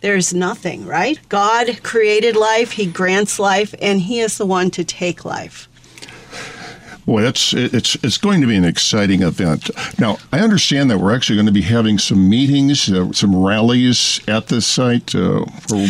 there's 0.00 0.34
nothing, 0.34 0.86
right? 0.86 1.18
God 1.28 1.82
created 1.82 2.36
life, 2.36 2.72
He 2.72 2.86
grants 2.86 3.38
life, 3.38 3.74
and 3.80 4.00
He 4.00 4.20
is 4.20 4.38
the 4.38 4.46
one 4.46 4.70
to 4.72 4.84
take 4.84 5.24
life. 5.24 5.68
Boy, 7.06 7.22
that's 7.22 7.52
it's 7.54 7.94
it's 8.02 8.18
going 8.18 8.40
to 8.40 8.48
be 8.48 8.56
an 8.56 8.64
exciting 8.64 9.22
event. 9.22 9.70
Now, 9.96 10.18
I 10.32 10.40
understand 10.40 10.90
that 10.90 10.98
we're 10.98 11.14
actually 11.14 11.36
going 11.36 11.46
to 11.46 11.52
be 11.52 11.62
having 11.62 11.98
some 11.98 12.28
meetings, 12.28 12.90
uh, 12.90 13.12
some 13.12 13.34
rallies 13.34 14.20
at 14.26 14.48
this 14.48 14.66
site. 14.66 15.14
Uh, 15.14 15.44
for... 15.68 15.86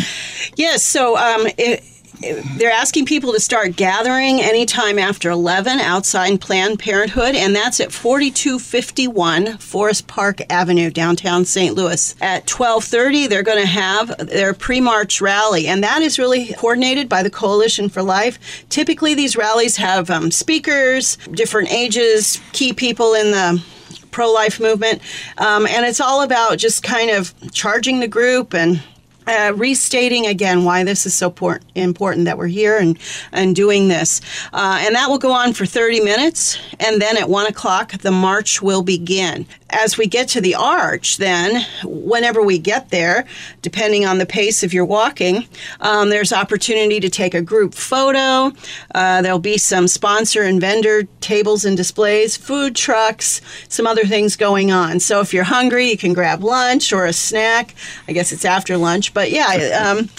Yes, 0.55 0.83
so 0.83 1.17
um, 1.17 1.47
it, 1.57 1.83
they're 2.19 2.71
asking 2.71 3.05
people 3.05 3.33
to 3.33 3.39
start 3.39 3.75
gathering 3.75 4.41
anytime 4.41 4.97
after 4.97 5.29
11 5.29 5.79
outside 5.79 6.41
Planned 6.41 6.79
Parenthood, 6.79 7.35
and 7.35 7.55
that's 7.55 7.79
at 7.79 7.91
4251 7.91 9.57
Forest 9.57 10.07
Park 10.07 10.41
Avenue, 10.49 10.89
downtown 10.89 11.45
St. 11.45 11.75
Louis. 11.75 12.15
At 12.21 12.47
12:30, 12.47 13.29
they're 13.29 13.43
going 13.43 13.61
to 13.61 13.67
have 13.67 14.17
their 14.17 14.53
pre-march 14.53 15.21
rally, 15.21 15.67
and 15.67 15.83
that 15.83 16.01
is 16.01 16.17
really 16.17 16.53
coordinated 16.53 17.07
by 17.07 17.23
the 17.23 17.29
Coalition 17.29 17.89
for 17.89 18.01
Life. 18.01 18.39
Typically, 18.69 19.13
these 19.13 19.37
rallies 19.37 19.77
have 19.77 20.09
um, 20.09 20.31
speakers, 20.31 21.17
different 21.31 21.71
ages, 21.71 22.41
key 22.51 22.73
people 22.73 23.13
in 23.13 23.31
the 23.31 23.63
pro-life 24.11 24.59
movement, 24.59 25.01
um, 25.37 25.67
and 25.67 25.85
it's 25.85 26.01
all 26.01 26.23
about 26.23 26.57
just 26.57 26.81
kind 26.81 27.11
of 27.11 27.33
charging 27.51 27.99
the 27.99 28.07
group 28.07 28.55
and 28.55 28.81
uh, 29.27 29.53
restating 29.55 30.25
again 30.25 30.63
why 30.63 30.83
this 30.83 31.05
is 31.05 31.13
so 31.13 31.29
por- 31.29 31.61
important 31.75 32.25
that 32.25 32.37
we're 32.37 32.47
here 32.47 32.77
and, 32.77 32.97
and 33.31 33.55
doing 33.55 33.87
this. 33.87 34.21
Uh, 34.53 34.79
and 34.81 34.95
that 34.95 35.09
will 35.09 35.17
go 35.17 35.31
on 35.31 35.53
for 35.53 35.65
30 35.65 35.99
minutes, 36.01 36.57
and 36.79 37.01
then 37.01 37.17
at 37.17 37.29
1 37.29 37.45
o'clock, 37.47 37.91
the 37.99 38.11
march 38.11 38.61
will 38.61 38.81
begin. 38.81 39.45
As 39.69 39.97
we 39.97 40.07
get 40.07 40.29
to 40.29 40.41
the 40.41 40.55
arch, 40.55 41.17
then, 41.17 41.65
whenever 41.83 42.41
we 42.41 42.57
get 42.57 42.89
there, 42.89 43.25
depending 43.61 44.05
on 44.05 44.17
the 44.17 44.25
pace 44.25 44.63
of 44.63 44.73
your 44.73 44.85
walking, 44.85 45.45
um, 45.81 46.09
there's 46.09 46.31
opportunity 46.31 47.01
to 47.01 47.09
take 47.09 47.33
a 47.33 47.41
group 47.41 47.73
photo. 47.73 48.55
Uh, 48.95 49.21
there'll 49.21 49.39
be 49.39 49.57
some 49.57 49.87
sponsor 49.87 50.43
and 50.43 50.61
vendor 50.61 51.03
tables 51.19 51.65
and 51.65 51.75
displays, 51.75 52.37
food 52.37 52.75
trucks, 52.75 53.41
some 53.67 53.85
other 53.85 54.05
things 54.05 54.37
going 54.37 54.71
on. 54.71 55.01
So 55.01 55.19
if 55.19 55.33
you're 55.33 55.43
hungry, 55.43 55.89
you 55.89 55.97
can 55.97 56.13
grab 56.13 56.43
lunch 56.43 56.93
or 56.93 57.05
a 57.05 57.13
snack. 57.13 57.75
I 58.07 58.13
guess 58.13 58.31
it's 58.31 58.45
after 58.45 58.77
lunch 58.77 59.13
but 59.13 59.31
yeah, 59.31 59.85
um, 59.97 60.09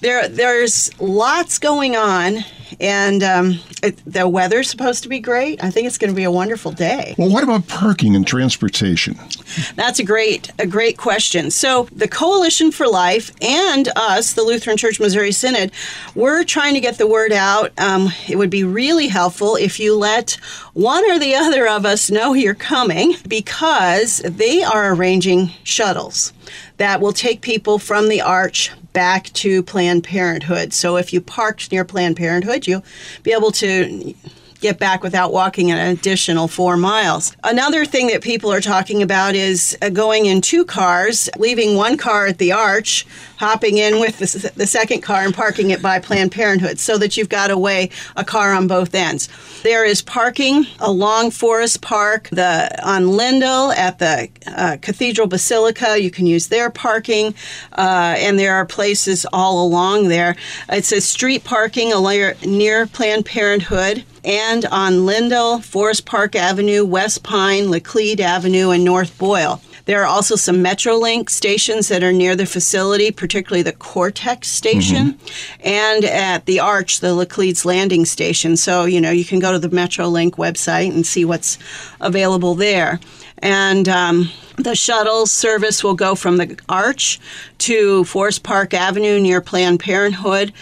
there 0.00 0.28
there's 0.28 0.90
lots 1.00 1.58
going 1.58 1.96
on, 1.96 2.44
and 2.80 3.22
um, 3.22 3.58
it, 3.82 4.00
the 4.06 4.28
weather's 4.28 4.70
supposed 4.70 5.02
to 5.02 5.08
be 5.08 5.20
great. 5.20 5.62
I 5.62 5.70
think 5.70 5.86
it's 5.86 5.98
going 5.98 6.10
to 6.10 6.16
be 6.16 6.24
a 6.24 6.30
wonderful 6.30 6.72
day. 6.72 7.14
Well, 7.18 7.30
what 7.30 7.44
about 7.44 7.66
parking 7.68 8.14
and 8.16 8.26
transportation? 8.26 9.18
That's 9.76 9.98
a 9.98 10.04
great 10.04 10.50
a 10.58 10.66
great 10.66 10.96
question. 10.96 11.50
So 11.50 11.88
the 11.92 12.08
Coalition 12.08 12.72
for 12.72 12.86
Life 12.86 13.30
and 13.42 13.88
us, 13.96 14.32
the 14.32 14.42
Lutheran 14.42 14.76
Church 14.76 15.00
Missouri 15.00 15.32
Synod, 15.32 15.72
we're 16.14 16.44
trying 16.44 16.74
to 16.74 16.80
get 16.80 16.98
the 16.98 17.06
word 17.06 17.32
out. 17.32 17.72
Um, 17.78 18.08
it 18.28 18.36
would 18.36 18.50
be 18.50 18.64
really 18.64 19.08
helpful 19.08 19.56
if 19.56 19.78
you 19.78 19.96
let 19.96 20.32
one 20.72 21.08
or 21.10 21.18
the 21.18 21.34
other 21.34 21.68
of 21.68 21.86
us 21.86 22.10
know 22.10 22.34
you're 22.34 22.54
coming 22.54 23.14
because 23.28 24.18
they 24.18 24.62
are 24.62 24.92
arranging 24.92 25.50
shuttles 25.62 26.32
that 26.76 27.00
will 27.00 27.12
take 27.12 27.40
people 27.40 27.78
from 27.78 28.08
the 28.08 28.20
arch 28.20 28.70
back 28.92 29.32
to 29.34 29.62
Planned 29.62 30.04
Parenthood. 30.04 30.72
So 30.72 30.96
if 30.96 31.12
you 31.12 31.20
parked 31.20 31.70
near 31.70 31.84
Planned 31.84 32.16
Parenthood, 32.16 32.66
you'll 32.66 32.84
be 33.22 33.32
able 33.32 33.52
to 33.52 34.14
get 34.64 34.78
back 34.78 35.02
without 35.02 35.30
walking 35.30 35.70
an 35.70 35.76
additional 35.76 36.48
four 36.48 36.74
miles. 36.74 37.36
Another 37.44 37.84
thing 37.84 38.06
that 38.06 38.22
people 38.22 38.50
are 38.50 38.62
talking 38.62 39.02
about 39.02 39.34
is 39.34 39.76
uh, 39.82 39.90
going 39.90 40.24
in 40.24 40.40
two 40.40 40.64
cars, 40.64 41.28
leaving 41.36 41.76
one 41.76 41.98
car 41.98 42.26
at 42.26 42.38
the 42.38 42.50
arch, 42.50 43.06
hopping 43.36 43.76
in 43.76 44.00
with 44.00 44.18
the, 44.20 44.52
the 44.56 44.66
second 44.66 45.02
car 45.02 45.20
and 45.22 45.34
parking 45.34 45.68
it 45.68 45.82
by 45.82 45.98
Planned 45.98 46.32
Parenthood 46.32 46.78
so 46.78 46.96
that 46.96 47.14
you've 47.14 47.28
got 47.28 47.50
away 47.50 47.90
a 48.16 48.24
car 48.24 48.54
on 48.54 48.66
both 48.66 48.94
ends. 48.94 49.28
There 49.62 49.84
is 49.84 50.00
parking 50.00 50.64
along 50.80 51.32
Forest 51.32 51.82
Park, 51.82 52.30
the 52.30 52.70
on 52.82 53.08
Lindell 53.08 53.70
at 53.72 53.98
the 53.98 54.30
uh, 54.46 54.78
Cathedral 54.80 55.26
Basilica. 55.26 56.00
You 56.00 56.10
can 56.10 56.26
use 56.26 56.48
their 56.48 56.70
parking, 56.70 57.34
uh, 57.72 58.14
and 58.16 58.38
there 58.38 58.54
are 58.54 58.64
places 58.64 59.26
all 59.30 59.66
along 59.66 60.08
there. 60.08 60.36
It 60.70 60.86
says 60.86 61.04
street 61.04 61.44
parking 61.44 61.90
near 62.46 62.86
Planned 62.86 63.26
Parenthood 63.26 64.06
and 64.24 64.64
on 64.66 65.04
Lindell, 65.06 65.60
Forest 65.60 66.06
Park 66.06 66.34
Avenue, 66.34 66.84
West 66.84 67.22
Pine, 67.22 67.64
Laclede 67.64 68.20
Avenue, 68.20 68.70
and 68.70 68.84
North 68.84 69.16
Boyle. 69.18 69.60
There 69.84 70.02
are 70.02 70.06
also 70.06 70.34
some 70.34 70.64
Metrolink 70.64 71.28
stations 71.28 71.88
that 71.88 72.02
are 72.02 72.12
near 72.12 72.34
the 72.34 72.46
facility, 72.46 73.10
particularly 73.10 73.62
the 73.62 73.72
Cortex 73.72 74.48
station, 74.48 75.12
mm-hmm. 75.12 75.68
and 75.68 76.04
at 76.04 76.46
the 76.46 76.60
Arch, 76.60 77.00
the 77.00 77.14
Laclede's 77.14 77.66
Landing 77.66 78.06
station. 78.06 78.56
So, 78.56 78.86
you 78.86 79.00
know, 79.00 79.10
you 79.10 79.26
can 79.26 79.40
go 79.40 79.52
to 79.52 79.58
the 79.58 79.68
Metrolink 79.68 80.32
website 80.32 80.90
and 80.90 81.04
see 81.06 81.26
what's 81.26 81.58
available 82.00 82.54
there. 82.54 82.98
And 83.38 83.86
um, 83.90 84.30
the 84.56 84.74
shuttle 84.74 85.26
service 85.26 85.84
will 85.84 85.94
go 85.94 86.14
from 86.14 86.38
the 86.38 86.58
Arch 86.68 87.20
to 87.58 88.04
Forest 88.04 88.42
Park 88.42 88.72
Avenue 88.72 89.20
near 89.20 89.42
Planned 89.42 89.80
Parenthood, 89.80 90.54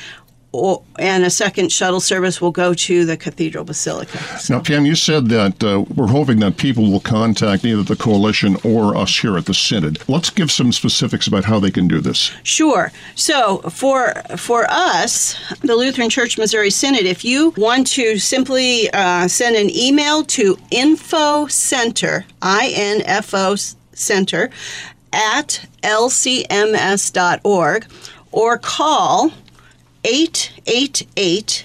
and 0.99 1.25
a 1.25 1.31
second 1.31 1.73
shuttle 1.73 2.01
service 2.01 2.41
will 2.41 2.51
go 2.51 2.75
to 2.75 3.05
the 3.05 3.17
Cathedral 3.17 3.65
Basilica. 3.65 4.19
So. 4.39 4.55
Now, 4.55 4.61
Pam, 4.61 4.85
you 4.85 4.95
said 4.95 5.29
that 5.29 5.65
uh, 5.65 5.85
we're 5.95 6.09
hoping 6.09 6.41
that 6.41 6.57
people 6.59 6.91
will 6.91 7.01
contact 7.01 7.65
either 7.65 7.83
the 7.83 7.97
coalition 7.97 8.57
or 8.65 8.95
us 8.97 9.19
here 9.19 9.37
at 9.39 9.47
the 9.47 9.55
Synod. 9.55 9.99
Let's 10.09 10.31
give 10.31 10.51
some 10.51 10.73
specifics 10.73 11.27
about 11.27 11.45
how 11.45 11.59
they 11.59 11.71
can 11.71 11.89
do 11.89 12.01
this. 12.01 12.33
Sure. 12.43 12.93
So, 13.15 13.59
for 13.71 14.15
for 14.37 14.67
us, 14.69 15.37
the 15.61 15.75
Lutheran 15.75 16.11
Church 16.11 16.37
Missouri 16.37 16.71
Synod, 16.71 17.07
if 17.07 17.25
you 17.25 17.55
want 17.57 17.87
to 17.89 18.19
simply 18.19 18.91
uh, 18.91 19.29
send 19.29 19.57
an 19.57 19.71
email 19.71 20.23
to 20.25 20.59
info 20.71 21.47
center, 21.47 22.27
I 22.43 22.73
N 22.75 23.03
F 23.03 23.33
O 23.35 23.57
center, 23.93 24.51
at 25.13 25.67
lcms.org, 25.83 26.57
or 28.33 28.59
call 28.59 29.33
888 30.05 31.65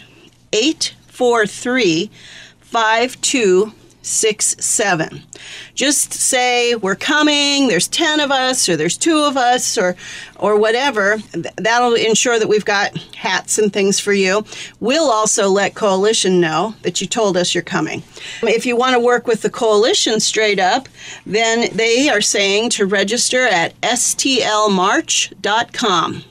843 0.53 2.11
5267. 2.59 5.23
Just 5.73 6.13
say 6.13 6.75
we're 6.75 6.95
coming, 6.95 7.67
there's 7.67 7.87
10 7.87 8.19
of 8.19 8.29
us 8.31 8.67
or 8.67 8.75
there's 8.75 8.97
2 8.97 9.19
of 9.19 9.37
us 9.37 9.77
or 9.77 9.95
or 10.39 10.59
whatever. 10.59 11.17
That'll 11.55 11.95
ensure 11.95 12.37
that 12.37 12.49
we've 12.49 12.65
got 12.65 12.95
hats 13.15 13.57
and 13.57 13.73
things 13.73 13.99
for 13.99 14.13
you. 14.13 14.45
We'll 14.79 15.09
also 15.09 15.49
let 15.49 15.73
coalition 15.75 16.39
know 16.39 16.75
that 16.83 17.01
you 17.01 17.07
told 17.07 17.35
us 17.37 17.55
you're 17.55 17.63
coming. 17.63 18.03
If 18.43 18.65
you 18.65 18.75
want 18.75 18.93
to 18.93 18.99
work 18.99 19.25
with 19.27 19.41
the 19.41 19.49
coalition 19.49 20.19
straight 20.19 20.59
up, 20.59 20.87
then 21.25 21.75
they 21.75 22.09
are 22.09 22.21
saying 22.21 22.69
to 22.71 22.85
register 22.85 23.47
at 23.47 23.79
stlmarch.com. 23.81 26.23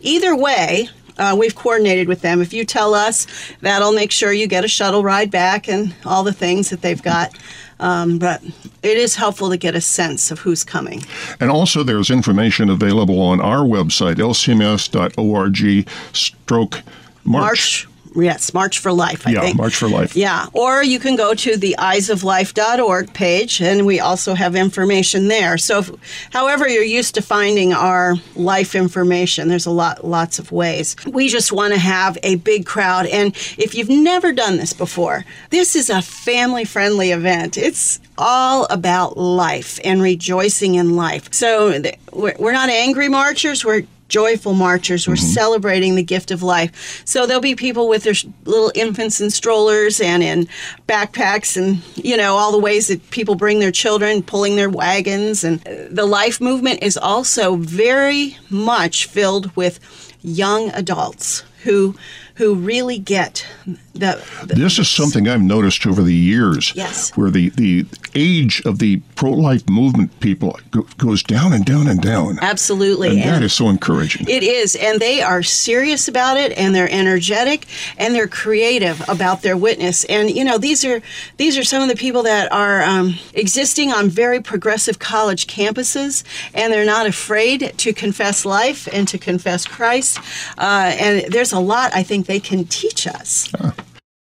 Either 0.00 0.36
way, 0.36 0.88
Uh, 1.18 1.36
we've 1.38 1.54
coordinated 1.54 2.08
with 2.08 2.22
them. 2.22 2.40
If 2.40 2.52
you 2.52 2.64
tell 2.64 2.94
us, 2.94 3.26
that'll 3.60 3.92
make 3.92 4.10
sure 4.10 4.32
you 4.32 4.46
get 4.46 4.64
a 4.64 4.68
shuttle 4.68 5.02
ride 5.02 5.30
back 5.30 5.68
and 5.68 5.94
all 6.04 6.22
the 6.22 6.32
things 6.32 6.70
that 6.70 6.82
they've 6.82 7.02
got. 7.02 7.36
Um, 7.80 8.18
but 8.18 8.42
it 8.82 8.96
is 8.96 9.16
helpful 9.16 9.50
to 9.50 9.56
get 9.56 9.74
a 9.74 9.80
sense 9.80 10.30
of 10.30 10.38
who's 10.38 10.62
coming. 10.62 11.02
And 11.40 11.50
also, 11.50 11.82
there's 11.82 12.10
information 12.10 12.70
available 12.70 13.20
on 13.20 13.40
our 13.40 13.64
website, 13.64 14.16
lcms.org 14.16 15.88
stroke 16.12 16.82
March. 17.24 17.42
March 17.44 17.88
Yes, 18.14 18.52
March 18.52 18.78
for 18.78 18.92
Life, 18.92 19.26
I 19.26 19.30
yeah, 19.30 19.40
think. 19.40 19.56
March 19.56 19.76
for 19.76 19.88
Life. 19.88 20.14
Yeah, 20.14 20.46
or 20.52 20.82
you 20.82 20.98
can 20.98 21.16
go 21.16 21.34
to 21.34 21.56
the 21.56 21.76
eyesoflife.org 21.78 23.12
page, 23.14 23.60
and 23.60 23.86
we 23.86 24.00
also 24.00 24.34
have 24.34 24.54
information 24.54 25.28
there. 25.28 25.56
So, 25.58 25.78
if, 25.78 25.90
however 26.30 26.68
you're 26.68 26.82
used 26.82 27.14
to 27.14 27.22
finding 27.22 27.72
our 27.72 28.16
life 28.36 28.74
information, 28.74 29.48
there's 29.48 29.66
a 29.66 29.70
lot, 29.70 30.04
lots 30.04 30.38
of 30.38 30.52
ways. 30.52 30.96
We 31.06 31.28
just 31.28 31.52
want 31.52 31.72
to 31.74 31.80
have 31.80 32.18
a 32.22 32.36
big 32.36 32.66
crowd, 32.66 33.06
and 33.06 33.34
if 33.58 33.74
you've 33.74 33.88
never 33.88 34.32
done 34.32 34.56
this 34.56 34.72
before, 34.72 35.24
this 35.50 35.74
is 35.74 35.88
a 35.88 36.02
family-friendly 36.02 37.12
event. 37.12 37.56
It's 37.56 37.98
all 38.18 38.66
about 38.68 39.16
life 39.16 39.80
and 39.84 40.02
rejoicing 40.02 40.74
in 40.74 40.96
life. 40.96 41.32
So, 41.32 41.80
we're 42.12 42.52
not 42.52 42.68
angry 42.68 43.08
marchers. 43.08 43.64
We're 43.64 43.84
joyful 44.12 44.52
marchers. 44.52 45.08
We're 45.08 45.16
celebrating 45.16 45.94
the 45.94 46.02
gift 46.02 46.30
of 46.30 46.42
life. 46.42 47.02
So 47.06 47.26
there'll 47.26 47.40
be 47.40 47.56
people 47.56 47.88
with 47.88 48.02
their 48.02 48.14
little 48.44 48.70
infants 48.74 49.22
in 49.22 49.30
strollers 49.30 50.02
and 50.02 50.22
in 50.22 50.48
backpacks 50.86 51.56
and, 51.56 51.82
you 51.96 52.18
know, 52.18 52.36
all 52.36 52.52
the 52.52 52.58
ways 52.58 52.88
that 52.88 53.10
people 53.10 53.36
bring 53.36 53.58
their 53.58 53.72
children, 53.72 54.22
pulling 54.22 54.56
their 54.56 54.68
wagons. 54.68 55.44
And 55.44 55.66
uh, 55.66 55.88
the 55.90 56.04
life 56.04 56.42
movement 56.42 56.82
is 56.82 56.98
also 56.98 57.56
very 57.56 58.36
much 58.50 59.06
filled 59.06 59.56
with 59.56 59.80
young 60.20 60.68
adults 60.72 61.42
who 61.62 61.96
who 62.36 62.54
really 62.54 62.98
get 62.98 63.46
the, 63.94 64.22
the 64.44 64.54
This 64.54 64.78
is 64.78 64.88
something 64.88 65.28
I've 65.28 65.42
noticed 65.42 65.86
over 65.86 66.02
the 66.02 66.14
years. 66.14 66.72
Yes. 66.74 67.14
Where 67.16 67.30
the, 67.30 67.50
the 67.50 67.84
age 68.14 68.62
of 68.64 68.78
the 68.78 69.00
pro 69.16 69.30
life 69.30 69.68
movement 69.68 70.18
people 70.20 70.58
goes 70.96 71.22
down 71.22 71.52
and 71.52 71.64
down 71.64 71.86
and 71.86 72.00
down. 72.00 72.38
absolutely 72.40 73.08
And 73.10 73.18
that 73.20 73.34
And- 73.36 73.44
is 73.44 73.52
so 73.52 73.68
encouraging. 73.68 74.26
It 74.28 74.42
is, 74.42 74.74
and 74.76 74.98
they 75.00 75.20
are 75.22 75.42
serious 75.42 76.08
about 76.08 76.36
it, 76.36 76.52
and 76.58 76.74
they're 76.74 76.90
energetic, 76.90 77.66
and 77.98 78.14
they're 78.14 78.28
creative 78.28 79.06
about 79.08 79.42
their 79.42 79.56
witness. 79.56 80.04
And 80.04 80.30
you 80.30 80.44
know, 80.44 80.58
these 80.58 80.84
are 80.84 81.02
these 81.36 81.58
are 81.58 81.64
some 81.64 81.82
of 81.82 81.88
the 81.88 81.96
people 81.96 82.22
that 82.24 82.50
are 82.52 82.82
um, 82.82 83.14
existing 83.34 83.92
on 83.92 84.08
very 84.08 84.40
progressive 84.40 84.98
college 84.98 85.46
campuses, 85.46 86.24
and 86.54 86.72
they're 86.72 86.84
not 86.86 87.06
afraid 87.06 87.74
to 87.78 87.92
confess 87.92 88.44
life 88.44 88.88
and 88.92 89.06
to 89.08 89.18
confess 89.18 89.66
Christ. 89.66 90.18
Uh, 90.58 90.94
and 90.98 91.32
there's 91.32 91.52
a 91.52 91.60
lot 91.60 91.94
I 91.94 92.02
think 92.02 92.21
they 92.26 92.40
can 92.40 92.64
teach 92.64 93.06
us. 93.06 93.52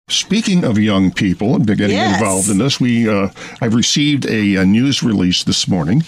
Speaking 0.10 0.66
of 0.66 0.78
young 0.78 1.12
people 1.12 1.56
and 1.56 1.66
getting 1.66 1.96
Yes. 1.96 2.20
involved 2.20 2.50
in 2.50 2.58
this, 2.58 2.82
we 2.82 3.08
uh, 3.08 3.30
I've 3.62 3.74
received 3.74 4.26
a, 4.26 4.56
a 4.56 4.66
news 4.66 5.02
release 5.02 5.44
this 5.46 5.68
morning 5.70 6.02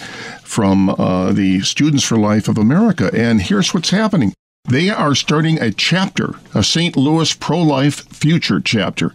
from 0.44 0.90
uh, 0.90 1.32
the 1.32 1.62
Students 1.62 2.04
for 2.04 2.18
Life 2.18 2.50
of 2.50 2.58
America, 2.58 3.10
and 3.14 3.42
here's 3.42 3.74
what's 3.74 3.92
happening. 3.92 4.34
They 4.70 4.90
are 4.90 5.14
starting 5.14 5.62
a 5.62 5.72
chapter, 5.74 6.36
a 6.56 6.64
St. 6.64 6.96
Louis 6.96 7.34
pro 7.34 7.60
life 7.60 8.08
future 8.08 8.62
chapter, 8.62 9.12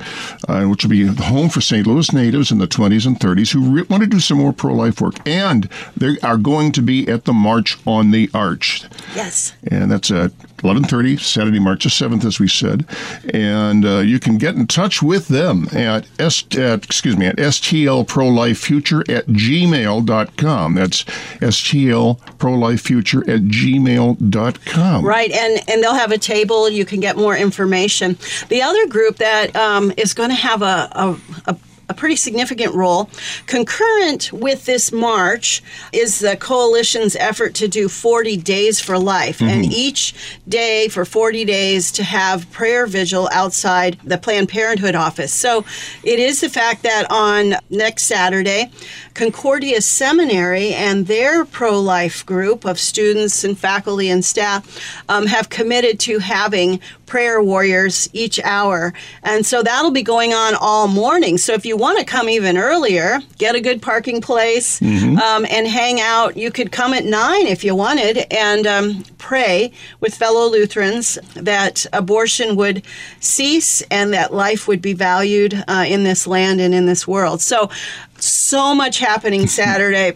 uh, 0.46 0.64
which 0.66 0.84
will 0.84 0.90
be 0.90 1.04
the 1.04 1.22
home 1.22 1.48
for 1.48 1.62
St. 1.62 1.86
Louis 1.86 2.12
natives 2.12 2.52
in 2.52 2.58
the 2.58 2.68
20s 2.68 3.06
and 3.06 3.18
30s 3.18 3.52
who 3.52 3.62
re- 3.76 3.82
want 3.88 4.02
to 4.02 4.06
do 4.06 4.20
some 4.20 4.36
more 4.36 4.52
pro 4.52 4.74
life 4.74 5.00
work. 5.00 5.14
And 5.26 5.66
they 5.96 6.18
are 6.22 6.36
going 6.36 6.72
to 6.72 6.82
be 6.82 7.08
at 7.08 7.24
the 7.24 7.32
March 7.32 7.78
on 7.86 8.10
the 8.10 8.28
Arch 8.34 8.82
Yes. 9.14 9.54
and 9.70 9.90
that's 9.90 10.10
at 10.10 10.32
11:30 10.58 11.18
Saturday, 11.20 11.60
March 11.60 11.84
the 11.84 11.88
7th, 11.88 12.24
as 12.26 12.38
we 12.40 12.48
said. 12.48 12.84
And 13.32 13.86
uh, 13.86 14.00
you 14.00 14.18
can 14.18 14.36
get 14.38 14.56
in 14.56 14.66
touch 14.66 15.00
with 15.02 15.28
them 15.28 15.68
at 15.72 16.06
s 16.18 16.44
at, 16.58 16.84
excuse 16.84 17.16
me 17.16 17.26
at 17.26 17.36
stlprolifefuture 17.36 19.08
at 19.08 19.26
gmail.com. 19.28 20.74
That's 20.74 21.04
stlprolifefuture 21.04 23.28
at 23.28 23.42
gmail.com. 23.42 25.04
Right, 25.06 25.30
and 25.38 25.68
and 25.68 25.82
they'll 25.82 25.94
have 25.94 26.12
a 26.12 26.18
table. 26.18 26.68
You 26.68 26.84
can 26.84 27.00
get 27.00 27.16
more 27.16 27.36
information. 27.36 28.18
The 28.48 28.62
other 28.62 28.86
group 28.88 29.16
that 29.16 29.54
um, 29.56 29.92
is 29.96 30.14
going 30.14 30.30
to 30.30 30.34
have 30.34 30.62
a, 30.62 30.88
a, 30.92 31.16
a 31.46 31.56
a 31.88 31.94
pretty 31.94 32.16
significant 32.16 32.74
role. 32.74 33.08
Concurrent 33.46 34.32
with 34.32 34.66
this 34.66 34.92
march 34.92 35.62
is 35.92 36.18
the 36.18 36.36
coalition's 36.36 37.16
effort 37.16 37.54
to 37.54 37.68
do 37.68 37.88
40 37.88 38.36
days 38.36 38.80
for 38.80 38.98
life, 38.98 39.40
and 39.40 39.64
each 39.64 40.14
day 40.48 40.88
for 40.88 41.04
40 41.04 41.44
days 41.44 41.90
to 41.92 42.04
have 42.04 42.50
prayer 42.50 42.86
vigil 42.86 43.28
outside 43.32 43.98
the 44.04 44.18
Planned 44.18 44.48
Parenthood 44.48 44.94
office. 44.94 45.32
So 45.32 45.64
it 46.02 46.18
is 46.18 46.40
the 46.40 46.48
fact 46.48 46.82
that 46.82 47.06
on 47.10 47.54
next 47.70 48.04
Saturday, 48.04 48.70
Concordia 49.14 49.80
Seminary 49.80 50.74
and 50.74 51.06
their 51.06 51.44
pro 51.44 51.80
life 51.80 52.24
group 52.24 52.64
of 52.64 52.78
students 52.78 53.44
and 53.44 53.58
faculty 53.58 54.10
and 54.10 54.24
staff 54.24 55.02
um, 55.08 55.26
have 55.26 55.48
committed 55.48 55.98
to 56.00 56.18
having 56.18 56.80
prayer 57.08 57.42
warriors 57.42 58.08
each 58.12 58.38
hour. 58.44 58.92
And 59.22 59.44
so 59.44 59.62
that'll 59.62 59.90
be 59.90 60.02
going 60.02 60.34
on 60.34 60.54
all 60.54 60.86
morning. 60.86 61.38
So 61.38 61.54
if 61.54 61.66
you 61.66 61.76
want 61.76 61.98
to 61.98 62.04
come 62.04 62.28
even 62.28 62.56
earlier, 62.56 63.20
get 63.38 63.54
a 63.54 63.60
good 63.60 63.82
parking 63.82 64.20
place 64.20 64.80
um, 64.82 65.46
and 65.50 65.66
hang 65.66 66.00
out, 66.00 66.36
you 66.36 66.50
could 66.50 66.70
come 66.70 66.94
at 66.94 67.04
nine 67.04 67.46
if 67.46 67.64
you 67.64 67.74
wanted 67.74 68.18
and 68.32 68.66
um, 68.66 69.04
pray 69.18 69.72
with 70.00 70.14
fellow 70.14 70.48
Lutherans 70.50 71.18
that 71.34 71.86
abortion 71.92 72.56
would 72.56 72.84
cease 73.20 73.82
and 73.90 74.12
that 74.12 74.32
life 74.32 74.68
would 74.68 74.82
be 74.82 74.92
valued 74.92 75.64
uh, 75.66 75.84
in 75.88 76.04
this 76.04 76.26
land 76.26 76.60
and 76.60 76.74
in 76.74 76.86
this 76.86 77.08
world. 77.08 77.40
So, 77.40 77.70
so 78.18 78.74
much 78.74 78.98
happening 78.98 79.46
Saturday 79.58 80.14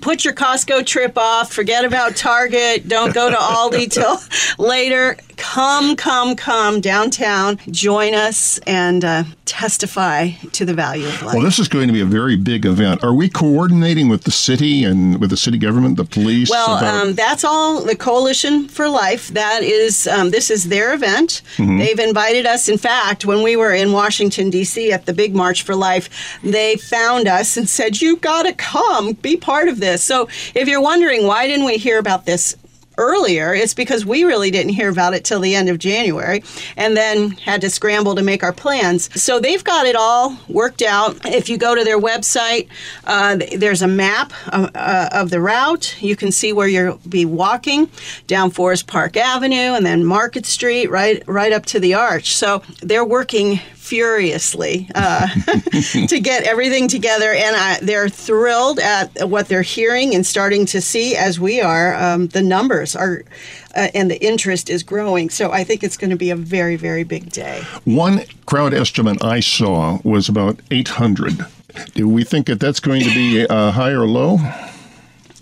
put 0.00 0.24
your 0.24 0.34
Costco 0.34 0.84
trip 0.84 1.16
off. 1.16 1.52
Forget 1.52 1.84
about 1.84 2.16
Target. 2.16 2.88
Don't 2.88 3.14
go 3.14 3.30
to 3.30 3.36
Aldi 3.36 3.90
till 3.90 4.18
later. 4.64 5.16
Come, 5.36 5.96
come, 5.96 6.36
come 6.36 6.80
downtown. 6.80 7.58
Join 7.70 8.14
us 8.14 8.58
and 8.66 9.04
uh, 9.04 9.24
testify 9.44 10.30
to 10.52 10.64
the 10.64 10.74
value 10.74 11.06
of 11.06 11.22
life. 11.22 11.34
Well, 11.34 11.42
this 11.44 11.58
is 11.58 11.68
going 11.68 11.86
to 11.88 11.92
be 11.92 12.00
a 12.00 12.04
very 12.06 12.36
big 12.36 12.66
event. 12.66 13.02
Are 13.04 13.14
we 13.14 13.28
coordinating 13.28 14.08
with 14.08 14.24
the 14.24 14.30
city 14.30 14.84
and 14.84 15.20
with 15.20 15.30
the 15.30 15.36
city 15.36 15.58
government, 15.58 15.96
the 15.96 16.04
police? 16.04 16.50
Well, 16.50 16.78
about- 16.78 17.06
um, 17.06 17.12
that's 17.14 17.44
all 17.44 17.80
the 17.82 17.96
Coalition 17.96 18.68
for 18.68 18.88
Life. 18.88 19.28
That 19.28 19.62
is, 19.62 20.06
um, 20.06 20.30
this 20.30 20.50
is 20.50 20.64
their 20.68 20.94
event. 20.94 21.42
They've 21.58 21.98
invited 21.98 22.46
us. 22.46 22.68
In 22.68 22.78
fact, 22.78 23.24
when 23.24 23.42
we 23.42 23.56
were 23.56 23.72
in 23.72 23.92
Washington 23.92 24.50
D.C. 24.50 24.92
at 24.92 25.06
the 25.06 25.12
big 25.12 25.34
March 25.34 25.62
for 25.62 25.74
Life, 25.74 26.08
they 26.42 26.76
found 26.76 27.26
us 27.28 27.56
and 27.56 27.68
said, 27.68 28.00
"You 28.00 28.16
got 28.16 28.42
to 28.44 28.52
come, 28.52 29.12
be 29.14 29.36
part 29.36 29.68
of 29.68 29.80
this." 29.80 30.02
So, 30.04 30.28
if 30.54 30.68
you're 30.68 30.80
wondering 30.82 31.26
why 31.26 31.46
didn't 31.46 31.66
we 31.66 31.76
hear 31.78 31.98
about 31.98 32.26
this 32.26 32.56
earlier, 32.98 33.54
it's 33.54 33.74
because 33.74 34.04
we 34.04 34.24
really 34.24 34.50
didn't 34.50 34.72
hear 34.72 34.90
about 34.90 35.14
it 35.14 35.24
till 35.24 35.40
the 35.40 35.54
end 35.54 35.68
of 35.68 35.78
January 35.78 36.42
and 36.76 36.96
then 36.96 37.32
had 37.32 37.60
to 37.60 37.70
scramble 37.70 38.14
to 38.14 38.22
make 38.22 38.42
our 38.42 38.52
plans. 38.52 39.10
So 39.20 39.40
they've 39.40 39.64
got 39.64 39.86
it 39.86 39.96
all 39.96 40.36
worked 40.48 40.82
out. 40.82 41.16
If 41.24 41.48
you 41.48 41.58
go 41.58 41.74
to 41.74 41.84
their 41.84 41.98
website, 41.98 42.68
uh, 43.04 43.38
there's 43.56 43.82
a 43.82 43.88
map 43.88 44.32
uh, 44.46 44.70
uh, 44.74 45.08
of 45.12 45.30
the 45.30 45.40
route. 45.40 46.00
You 46.02 46.16
can 46.16 46.32
see 46.32 46.52
where 46.52 46.68
you'll 46.68 47.00
be 47.08 47.24
walking 47.24 47.90
down 48.26 48.50
Forest 48.50 48.86
Park 48.86 49.16
Avenue 49.16 49.74
and 49.74 49.84
then 49.84 50.04
Market 50.04 50.46
Street 50.46 50.90
right 50.90 51.22
right 51.26 51.52
up 51.52 51.66
to 51.66 51.80
the 51.80 51.94
arch. 51.94 52.34
So 52.34 52.62
they're 52.82 53.04
working 53.04 53.60
furiously 53.84 54.88
uh, 54.94 55.28
to 56.08 56.18
get 56.18 56.44
everything 56.44 56.88
together, 56.88 57.32
and 57.32 57.54
I, 57.54 57.78
they're 57.82 58.08
thrilled 58.08 58.78
at 58.78 59.28
what 59.28 59.48
they're 59.48 59.62
hearing 59.62 60.14
and 60.14 60.24
starting 60.24 60.64
to 60.66 60.80
see 60.80 61.14
as 61.14 61.38
we 61.38 61.60
are. 61.60 61.94
Um, 61.94 62.28
the 62.28 62.42
numbers 62.42 62.96
are, 62.96 63.24
uh, 63.76 63.88
and 63.94 64.10
the 64.10 64.20
interest 64.24 64.70
is 64.70 64.82
growing. 64.82 65.28
So 65.28 65.52
I 65.52 65.64
think 65.64 65.84
it's 65.84 65.98
going 65.98 66.10
to 66.10 66.16
be 66.16 66.30
a 66.30 66.36
very, 66.36 66.76
very 66.76 67.04
big 67.04 67.30
day. 67.30 67.62
One 67.84 68.22
crowd 68.46 68.72
estimate 68.72 69.22
I 69.22 69.40
saw 69.40 69.98
was 70.02 70.30
about 70.30 70.58
800. 70.70 71.44
Do 71.94 72.08
we 72.08 72.24
think 72.24 72.46
that 72.46 72.60
that's 72.60 72.80
going 72.80 73.02
to 73.02 73.10
be 73.10 73.46
uh, 73.46 73.70
high 73.70 73.90
or 73.90 74.06
low? 74.06 74.38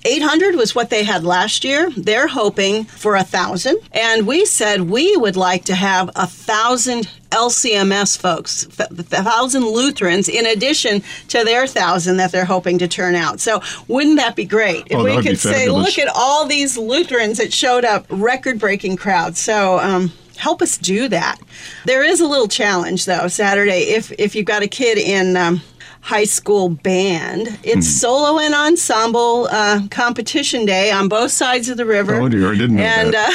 800 0.05 0.57
was 0.57 0.75
what 0.75 0.91
they 0.91 1.05
had 1.05 1.25
last 1.25 1.65
year. 1.65 1.91
They're 1.97 2.27
hoping 2.29 2.85
for 2.85 3.15
a 3.17 3.23
thousand, 3.23 3.79
and 3.93 4.27
we 4.27 4.45
said 4.45 4.83
we 4.83 5.17
would 5.17 5.37
like 5.37 5.65
to 5.67 5.75
have 5.75 6.11
a 6.17 6.27
thousand 6.27 7.09
LCMS 7.31 8.19
folks, 8.19 8.65
a 8.79 8.87
thousand 8.93 9.65
Lutherans, 9.65 10.29
in 10.29 10.45
addition 10.47 11.03
to 11.29 11.45
their 11.45 11.67
thousand 11.67 12.17
that 12.19 12.33
they're 12.33 12.45
hoping 12.45 12.79
to 12.79 12.88
turn 12.88 13.15
out. 13.15 13.41
So 13.41 13.62
wouldn't 13.88 14.17
that 14.17 14.37
be 14.37 14.45
great 14.45 14.87
if 14.91 14.97
Oh, 14.99 15.05
we 15.05 15.23
could 15.23 15.38
say, 15.38 15.69
look 15.69 15.99
at 15.99 16.09
all 16.15 16.47
these 16.47 16.77
Lutherans 16.77 17.38
that 17.38 17.53
showed 17.53 17.85
up, 17.85 18.05
record-breaking 18.11 18.97
crowd. 18.97 19.37
So. 19.37 19.79
Um, 19.79 20.12
Help 20.38 20.61
us 20.61 20.77
do 20.77 21.07
that. 21.09 21.38
There 21.85 22.03
is 22.03 22.21
a 22.21 22.27
little 22.27 22.49
challenge 22.49 23.05
though. 23.05 23.29
Saturday, 23.29 23.91
if 23.91 24.11
if 24.19 24.35
you've 24.35 24.47
got 24.47 24.62
a 24.62 24.67
kid 24.67 24.99
in 24.99 25.37
um, 25.37 25.61
high 26.03 26.25
school 26.25 26.69
band, 26.69 27.49
it's 27.62 27.87
Hmm. 27.87 28.01
solo 28.01 28.38
and 28.41 28.55
ensemble 28.55 29.49
uh, 29.51 29.81
competition 29.91 30.67
day 30.67 30.91
on 30.91 31.09
both 31.09 31.31
sides 31.31 31.69
of 31.69 31.77
the 31.77 31.85
river. 31.87 32.15
Oh, 32.17 32.29
dear, 32.29 32.51
I 32.53 32.57
didn't 32.57 32.77
know 32.77 32.83
and, 32.83 33.15
that. 33.15 33.31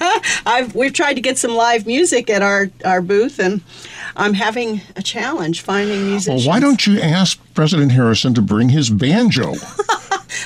Uh, 0.00 0.20
I've 0.46 0.74
we've 0.74 0.92
tried 0.92 1.14
to 1.14 1.20
get 1.20 1.36
some 1.38 1.52
live 1.54 1.86
music 1.86 2.28
at 2.30 2.42
our 2.42 2.70
our 2.84 3.00
booth, 3.02 3.38
and 3.38 3.60
I'm 4.16 4.34
having 4.34 4.80
a 4.94 5.02
challenge 5.02 5.62
finding 5.62 6.06
music. 6.06 6.34
Well, 6.34 6.46
why 6.46 6.60
don't 6.60 6.86
you 6.86 7.00
ask 7.00 7.38
President 7.54 7.92
Harrison 7.92 8.34
to 8.34 8.42
bring 8.42 8.68
his 8.68 8.88
banjo? 8.90 9.54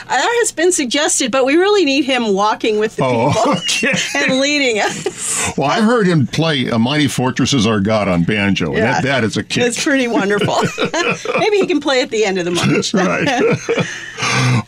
That 0.08 0.36
has 0.40 0.52
been 0.52 0.72
suggested, 0.72 1.30
but 1.32 1.44
we 1.44 1.56
really 1.56 1.84
need 1.84 2.04
him 2.04 2.32
walking 2.34 2.78
with 2.78 2.96
the 2.96 3.04
Oh, 3.04 3.32
people 3.32 3.52
okay. 3.92 3.94
and 4.16 4.40
leading 4.40 4.80
us. 4.80 5.52
Well, 5.56 5.70
I've 5.70 5.84
heard 5.84 6.06
him 6.06 6.26
play 6.26 6.66
"A 6.66 6.78
Mighty 6.78 7.08
Fortress 7.08 7.52
Is 7.52 7.66
Our 7.66 7.80
God" 7.80 8.08
on 8.08 8.24
banjo, 8.24 8.68
and 8.74 8.82
that, 8.82 9.02
that 9.04 9.24
is 9.24 9.36
a 9.36 9.42
kick. 9.44 9.62
It's 9.64 9.82
pretty 9.82 10.08
wonderful. 10.08 10.54
Maybe 11.38 11.58
he 11.58 11.66
can 11.66 11.80
play 11.80 12.02
at 12.02 12.10
the 12.10 12.24
end 12.24 12.38
of 12.38 12.44
the 12.44 12.50
march. 12.50 12.92
right. 12.94 13.86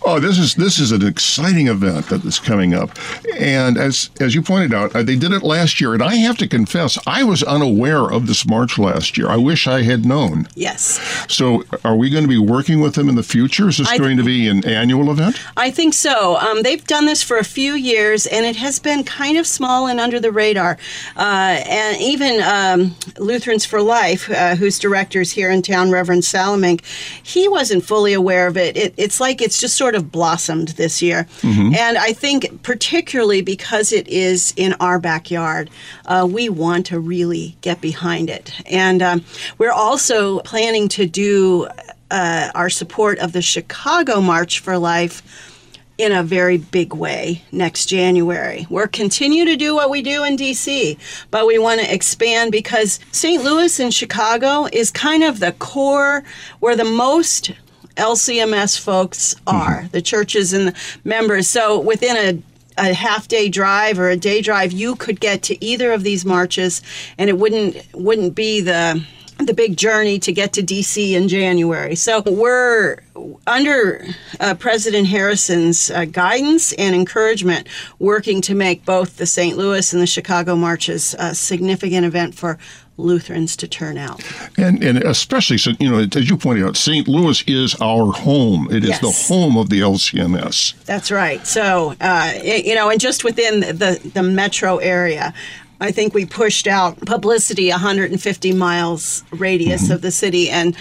Oh, 0.04 0.18
this 0.20 0.38
is 0.38 0.54
this 0.54 0.78
is 0.78 0.92
an 0.92 1.06
exciting 1.06 1.68
event 1.68 2.08
that 2.08 2.24
is 2.24 2.38
coming 2.38 2.74
up, 2.74 2.90
and 3.38 3.76
as 3.78 4.10
as 4.20 4.34
you 4.34 4.42
pointed 4.42 4.74
out, 4.74 4.94
uh, 4.96 5.02
they 5.02 5.16
did 5.16 5.32
it 5.32 5.42
last 5.42 5.80
year, 5.80 5.94
and 5.94 6.02
I 6.02 6.16
have 6.16 6.36
to 6.38 6.48
confess, 6.48 6.98
I 7.06 7.22
was 7.24 7.42
unaware 7.42 8.10
of 8.10 8.26
this 8.26 8.46
march 8.46 8.78
last 8.78 9.16
year. 9.16 9.28
I 9.28 9.36
wish 9.36 9.66
I 9.66 9.82
had 9.82 10.04
known. 10.04 10.48
Yes. 10.54 11.00
So, 11.28 11.64
are 11.84 11.96
we 11.96 12.10
going 12.10 12.24
to 12.24 12.28
be 12.28 12.38
working 12.38 12.80
with 12.80 12.94
them 12.94 13.08
in 13.08 13.14
the 13.14 13.22
future? 13.22 13.68
Is 13.68 13.78
this 13.78 13.88
I- 13.88 13.98
going 13.98 14.16
to 14.16 14.24
be 14.24 14.48
an 14.48 14.64
annual 14.66 15.10
event? 15.10 15.40
I 15.56 15.70
think 15.70 15.94
so. 15.94 16.36
Um, 16.36 16.62
they've 16.62 16.84
done 16.86 17.06
this 17.06 17.22
for 17.22 17.36
a 17.38 17.44
few 17.44 17.74
years, 17.74 18.26
and 18.26 18.44
it 18.46 18.56
has 18.56 18.78
been 18.78 19.04
kind 19.04 19.36
of 19.38 19.46
small 19.46 19.86
and 19.86 20.00
under 20.00 20.18
the 20.18 20.32
radar. 20.32 20.78
Uh, 21.16 21.62
and 21.68 22.00
even 22.00 22.40
um, 22.42 22.94
Lutherans 23.18 23.64
for 23.64 23.82
Life, 23.82 24.30
uh, 24.30 24.56
whose 24.56 24.78
director 24.78 25.20
is 25.20 25.30
here 25.32 25.50
in 25.50 25.62
town, 25.62 25.90
Reverend 25.90 26.22
Salemink, 26.22 26.84
he 27.22 27.48
wasn't 27.48 27.84
fully 27.84 28.12
aware 28.14 28.46
of 28.46 28.56
it. 28.56 28.76
it. 28.76 28.94
It's 28.96 29.20
like 29.20 29.41
it's 29.42 29.60
just 29.60 29.76
sort 29.76 29.94
of 29.94 30.10
blossomed 30.10 30.68
this 30.68 31.02
year. 31.02 31.26
And 31.74 31.98
I 31.98 32.12
think, 32.12 32.62
particularly 32.62 33.42
because 33.42 33.92
it 33.92 34.08
is 34.08 34.52
in 34.56 34.74
our 34.80 34.98
backyard, 34.98 35.70
uh, 36.06 36.26
we 36.30 36.48
want 36.48 36.86
to 36.86 36.98
really 37.00 37.56
get 37.60 37.80
behind 37.80 38.30
it. 38.30 38.52
And 38.70 39.02
um, 39.02 39.24
we're 39.58 39.72
also 39.72 40.40
planning 40.40 40.88
to 40.88 41.06
do 41.06 41.68
uh, 42.10 42.50
our 42.54 42.70
support 42.70 43.18
of 43.18 43.32
the 43.32 43.42
Chicago 43.42 44.20
March 44.20 44.60
for 44.60 44.78
Life 44.78 45.22
in 45.98 46.12
a 46.12 46.22
very 46.22 46.56
big 46.56 46.94
way 46.94 47.42
next 47.52 47.86
January. 47.86 48.66
We're 48.70 48.88
continue 48.88 49.44
to 49.44 49.56
do 49.56 49.74
what 49.74 49.90
we 49.90 50.02
do 50.02 50.24
in 50.24 50.36
DC, 50.36 50.98
but 51.30 51.46
we 51.46 51.58
want 51.58 51.80
to 51.80 51.94
expand 51.94 52.50
because 52.50 52.98
St. 53.12 53.42
Louis 53.42 53.78
and 53.78 53.92
Chicago 53.92 54.66
is 54.72 54.90
kind 54.90 55.22
of 55.22 55.38
the 55.38 55.52
core 55.52 56.24
where 56.60 56.74
the 56.74 56.84
most 56.84 57.52
LCMS 57.96 58.78
folks 58.78 59.34
are, 59.46 59.88
the 59.92 60.02
churches 60.02 60.52
and 60.52 60.68
the 60.68 60.74
members. 61.04 61.48
So 61.48 61.80
within 61.80 62.16
a 62.16 62.42
a 62.78 62.94
half 62.94 63.28
day 63.28 63.48
drive 63.48 63.98
or 63.98 64.08
a 64.08 64.16
day 64.16 64.40
drive, 64.40 64.72
you 64.72 64.96
could 64.96 65.20
get 65.20 65.42
to 65.42 65.64
either 65.64 65.92
of 65.92 66.02
these 66.02 66.24
marches, 66.24 66.80
and 67.18 67.28
it 67.28 67.38
wouldn't 67.38 67.76
wouldn't 67.92 68.34
be 68.34 68.60
the 68.60 69.04
the 69.38 69.54
big 69.54 69.76
journey 69.76 70.18
to 70.20 70.32
get 70.32 70.52
to 70.52 70.62
DC 70.62 71.12
in 71.12 71.28
January. 71.28 71.96
So 71.96 72.22
we're 72.22 72.98
under 73.46 74.06
uh, 74.40 74.54
President 74.54 75.08
Harrison's 75.08 75.90
uh, 75.90 76.04
guidance 76.04 76.72
and 76.74 76.94
encouragement, 76.94 77.66
working 77.98 78.40
to 78.42 78.54
make 78.54 78.84
both 78.84 79.16
the 79.16 79.26
St. 79.26 79.56
Louis 79.56 79.92
and 79.92 80.00
the 80.00 80.06
Chicago 80.06 80.54
marches 80.54 81.14
a 81.18 81.34
significant 81.34 82.06
event 82.06 82.34
for 82.34 82.58
Lutherans 83.02 83.56
to 83.56 83.68
turn 83.68 83.96
out. 83.98 84.22
And 84.56 84.82
and 84.82 84.98
especially, 84.98 85.58
so 85.58 85.72
you 85.80 85.90
know, 85.90 85.98
as 86.16 86.28
you 86.30 86.36
pointed 86.36 86.64
out, 86.64 86.76
St. 86.76 87.06
Louis 87.08 87.42
is 87.46 87.74
our 87.80 88.12
home. 88.12 88.68
It 88.70 88.82
is 88.84 88.90
Yes. 88.90 89.00
the 89.00 89.10
home 89.34 89.56
of 89.56 89.68
the 89.68 89.80
LCMS. 89.80 90.74
That's 90.84 91.10
right. 91.10 91.46
So, 91.46 91.94
uh, 92.00 92.32
it- 92.36 92.64
you 92.64 92.74
know, 92.74 92.88
and 92.90 93.00
just 93.00 93.24
within 93.24 93.60
the, 93.60 94.00
the 94.14 94.22
metro 94.22 94.76
area, 94.78 95.32
I 95.80 95.90
think 95.90 96.14
we 96.14 96.24
pushed 96.26 96.66
out 96.68 96.98
publicity 97.06 97.70
150 97.70 98.52
miles 98.52 99.24
radius 99.32 99.90
of 99.90 100.00
the 100.00 100.12
city, 100.12 100.48
and 100.48 100.76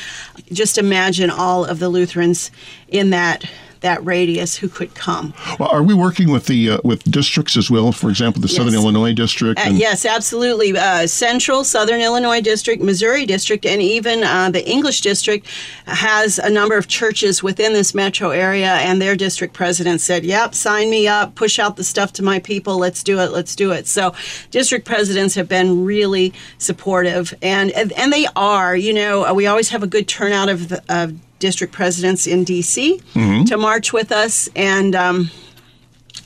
just 0.53 0.77
imagine 0.77 1.29
all 1.31 1.65
of 1.65 1.79
the 1.79 1.89
Lutherans 1.89 2.51
in 2.87 3.09
that 3.09 3.43
that 3.81 4.03
radius 4.05 4.57
who 4.57 4.69
could 4.69 4.95
come. 4.95 5.33
Well, 5.59 5.69
are 5.69 5.83
we 5.83 5.93
working 5.93 6.31
with 6.31 6.45
the 6.45 6.71
uh, 6.71 6.77
with 6.83 7.03
districts 7.03 7.57
as 7.57 7.69
well? 7.69 7.91
For 7.91 8.09
example, 8.09 8.41
the 8.41 8.47
Southern 8.47 8.73
Illinois 8.73 9.13
district. 9.13 9.59
Uh, 9.59 9.71
yes, 9.71 10.05
absolutely. 10.05 10.77
Uh, 10.77 11.07
Central, 11.07 11.63
Southern 11.63 11.99
Illinois 11.99 12.41
District, 12.41 12.81
Missouri 12.81 13.25
District, 13.25 13.65
and 13.65 13.81
even 13.81 14.23
uh, 14.23 14.49
the 14.49 14.67
English 14.67 15.01
District 15.01 15.47
has 15.85 16.39
a 16.39 16.49
number 16.49 16.77
of 16.77 16.87
churches 16.87 17.43
within 17.43 17.73
this 17.73 17.93
metro 17.93 18.29
area, 18.29 18.73
and 18.75 19.01
their 19.01 19.15
district 19.15 19.53
president 19.53 20.01
said, 20.01 20.23
Yep, 20.23 20.55
sign 20.55 20.89
me 20.89 21.07
up, 21.07 21.35
push 21.35 21.59
out 21.59 21.75
the 21.75 21.83
stuff 21.83 22.13
to 22.13 22.23
my 22.23 22.39
people, 22.39 22.77
let's 22.77 23.03
do 23.03 23.19
it, 23.19 23.31
let's 23.31 23.55
do 23.55 23.71
it. 23.71 23.87
So, 23.87 24.13
district 24.51 24.85
presidents 24.85 25.35
have 25.35 25.47
been 25.47 25.83
really 25.83 26.33
supportive, 26.57 27.33
and, 27.41 27.71
and, 27.71 27.91
and 27.93 28.13
they 28.13 28.27
are. 28.35 28.75
You 28.75 28.93
know, 28.93 29.25
uh, 29.25 29.33
we 29.33 29.47
always 29.47 29.69
have 29.69 29.83
a 29.83 29.87
good 29.87 30.07
turnout 30.07 30.49
of, 30.49 30.69
the, 30.69 30.83
of 30.87 31.15
district 31.41 31.73
presidents 31.73 32.25
in 32.25 32.45
D.C. 32.45 33.01
to 33.45 33.57
march 33.57 33.91
with 33.91 34.11
us, 34.13 34.47
and 34.55 34.95
um, 34.95 35.29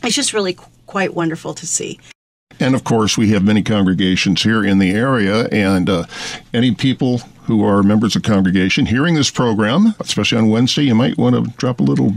it's 0.03 0.15
just 0.15 0.33
really 0.33 0.53
qu- 0.53 0.69
quite 0.85 1.15
wonderful 1.15 1.55
to 1.55 1.65
see. 1.65 1.99
And 2.59 2.75
of 2.75 2.83
course, 2.83 3.17
we 3.17 3.29
have 3.29 3.43
many 3.43 3.63
congregations 3.63 4.43
here 4.43 4.63
in 4.63 4.77
the 4.77 4.91
area, 4.91 5.47
and 5.51 5.89
uh, 5.89 6.03
any 6.53 6.73
people 6.75 7.17
who 7.47 7.63
are 7.65 7.81
members 7.83 8.15
of 8.15 8.23
congregation 8.23 8.85
hearing 8.85 9.15
this 9.15 9.31
program, 9.31 9.95
especially 9.99 10.37
on 10.37 10.49
Wednesday, 10.49 10.83
you 10.83 10.95
might 10.95 11.17
want 11.17 11.35
to 11.35 11.51
drop 11.57 11.79
a 11.79 11.83
little 11.83 12.13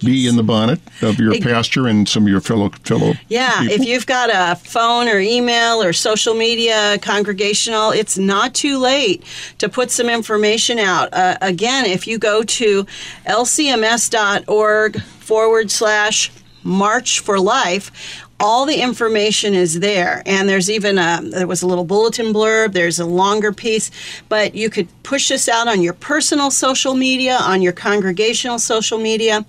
bee 0.00 0.28
in 0.28 0.36
the 0.36 0.42
bonnet 0.42 0.80
of 1.02 1.18
your 1.18 1.38
pastor 1.40 1.86
and 1.86 2.08
some 2.08 2.24
of 2.24 2.28
your 2.28 2.40
fellow 2.40 2.70
fellow. 2.84 3.14
Yeah, 3.28 3.60
people. 3.60 3.74
if 3.74 3.86
you've 3.86 4.06
got 4.06 4.30
a 4.32 4.56
phone 4.56 5.08
or 5.08 5.18
email 5.18 5.82
or 5.82 5.92
social 5.92 6.34
media 6.34 6.98
congregational, 7.00 7.90
it's 7.90 8.18
not 8.18 8.54
too 8.54 8.78
late 8.78 9.24
to 9.58 9.68
put 9.68 9.90
some 9.90 10.08
information 10.08 10.78
out. 10.78 11.12
Uh, 11.12 11.36
again, 11.40 11.86
if 11.86 12.06
you 12.06 12.18
go 12.18 12.42
to 12.42 12.84
lcms.org 13.26 15.00
forward 15.02 15.70
slash 15.70 16.30
March 16.62 17.20
for 17.20 17.38
Life, 17.40 18.26
all 18.40 18.64
the 18.64 18.80
information 18.80 19.54
is 19.54 19.80
there. 19.80 20.22
And 20.26 20.48
there's 20.48 20.70
even 20.70 20.98
a 20.98 21.20
there 21.22 21.46
was 21.46 21.62
a 21.62 21.66
little 21.66 21.84
bulletin 21.84 22.32
blurb. 22.32 22.72
There's 22.72 22.98
a 22.98 23.04
longer 23.04 23.52
piece. 23.52 23.90
But 24.28 24.54
you 24.54 24.70
could 24.70 24.88
push 25.02 25.28
this 25.28 25.48
out 25.48 25.68
on 25.68 25.82
your 25.82 25.92
personal 25.92 26.50
social 26.50 26.94
media 26.94 27.36
on 27.36 27.62
your 27.62 27.72
congregational 27.72 28.58
social 28.58 28.98
media. 28.98 29.44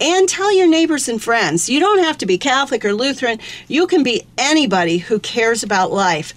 And 0.00 0.28
tell 0.28 0.54
your 0.54 0.68
neighbors 0.68 1.08
and 1.08 1.22
friends. 1.22 1.68
You 1.68 1.80
don't 1.80 2.00
have 2.00 2.18
to 2.18 2.26
be 2.26 2.36
catholic 2.36 2.84
or 2.84 2.92
lutheran. 2.92 3.38
You 3.68 3.86
can 3.86 4.02
be 4.02 4.24
anybody 4.36 4.98
who 4.98 5.20
cares 5.20 5.62
about 5.62 5.92
life. 5.92 6.34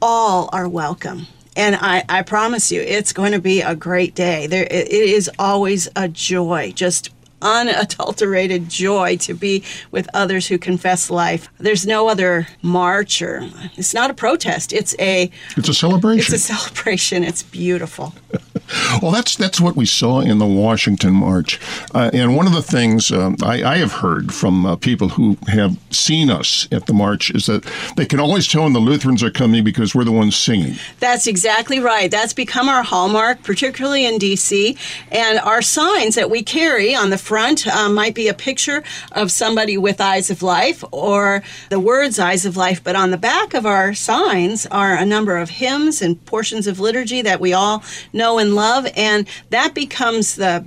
All 0.00 0.50
are 0.52 0.68
welcome. 0.68 1.26
And 1.56 1.76
I, 1.76 2.04
I 2.08 2.22
promise 2.22 2.72
you 2.72 2.80
it's 2.80 3.12
going 3.12 3.32
to 3.32 3.40
be 3.40 3.60
a 3.60 3.74
great 3.74 4.14
day. 4.14 4.46
There 4.46 4.64
it, 4.64 4.88
it 4.88 5.10
is 5.10 5.30
always 5.38 5.88
a 5.96 6.08
joy 6.08 6.72
just 6.74 7.10
unadulterated 7.42 8.68
joy 8.68 9.16
to 9.18 9.34
be 9.34 9.62
with 9.90 10.08
others 10.14 10.46
who 10.46 10.58
confess 10.58 11.10
life. 11.10 11.48
There's 11.58 11.86
no 11.86 12.08
other 12.08 12.46
march 12.62 13.20
or 13.20 13.42
it's 13.76 13.92
not 13.92 14.10
a 14.10 14.14
protest. 14.14 14.72
It's 14.72 14.94
a 14.98 15.30
it's 15.56 15.68
a 15.68 15.74
celebration. 15.74 16.34
it's 16.34 16.50
a 16.50 16.54
celebration. 16.54 17.24
It's 17.24 17.42
beautiful 17.42 18.14
Well, 19.00 19.10
that's 19.10 19.36
that's 19.36 19.60
what 19.60 19.76
we 19.76 19.86
saw 19.86 20.20
in 20.20 20.38
the 20.38 20.46
Washington 20.46 21.14
March, 21.14 21.60
uh, 21.94 22.10
and 22.12 22.36
one 22.36 22.46
of 22.46 22.52
the 22.52 22.62
things 22.62 23.10
um, 23.10 23.36
I, 23.42 23.62
I 23.62 23.76
have 23.78 23.92
heard 23.92 24.32
from 24.32 24.66
uh, 24.66 24.76
people 24.76 25.10
who 25.10 25.36
have 25.48 25.76
seen 25.90 26.30
us 26.30 26.68
at 26.72 26.86
the 26.86 26.92
march 26.92 27.30
is 27.30 27.46
that 27.46 27.64
they 27.96 28.06
can 28.06 28.20
always 28.20 28.46
tell 28.46 28.64
when 28.64 28.72
the 28.72 28.78
Lutherans 28.78 29.22
are 29.22 29.30
coming 29.30 29.64
because 29.64 29.94
we're 29.94 30.04
the 30.04 30.12
ones 30.12 30.36
singing. 30.36 30.76
That's 31.00 31.26
exactly 31.26 31.80
right. 31.80 32.10
That's 32.10 32.32
become 32.32 32.68
our 32.68 32.82
hallmark, 32.82 33.42
particularly 33.42 34.06
in 34.06 34.18
DC. 34.18 34.76
And 35.10 35.38
our 35.40 35.62
signs 35.62 36.14
that 36.14 36.30
we 36.30 36.42
carry 36.42 36.94
on 36.94 37.10
the 37.10 37.18
front 37.18 37.66
um, 37.66 37.94
might 37.94 38.14
be 38.14 38.28
a 38.28 38.34
picture 38.34 38.82
of 39.12 39.30
somebody 39.30 39.76
with 39.76 40.00
eyes 40.00 40.30
of 40.30 40.42
life 40.42 40.84
or 40.90 41.42
the 41.68 41.80
words 41.80 42.18
eyes 42.18 42.46
of 42.46 42.56
life. 42.56 42.82
But 42.82 42.96
on 42.96 43.10
the 43.10 43.18
back 43.18 43.54
of 43.54 43.66
our 43.66 43.94
signs 43.94 44.66
are 44.66 44.94
a 44.94 45.04
number 45.04 45.36
of 45.36 45.50
hymns 45.50 46.02
and 46.02 46.24
portions 46.26 46.66
of 46.66 46.80
liturgy 46.80 47.22
that 47.22 47.40
we 47.40 47.52
all 47.52 47.82
know 48.12 48.38
and 48.38 48.54
love. 48.54 48.61
And 48.96 49.28
that 49.50 49.74
becomes 49.74 50.36
the 50.36 50.64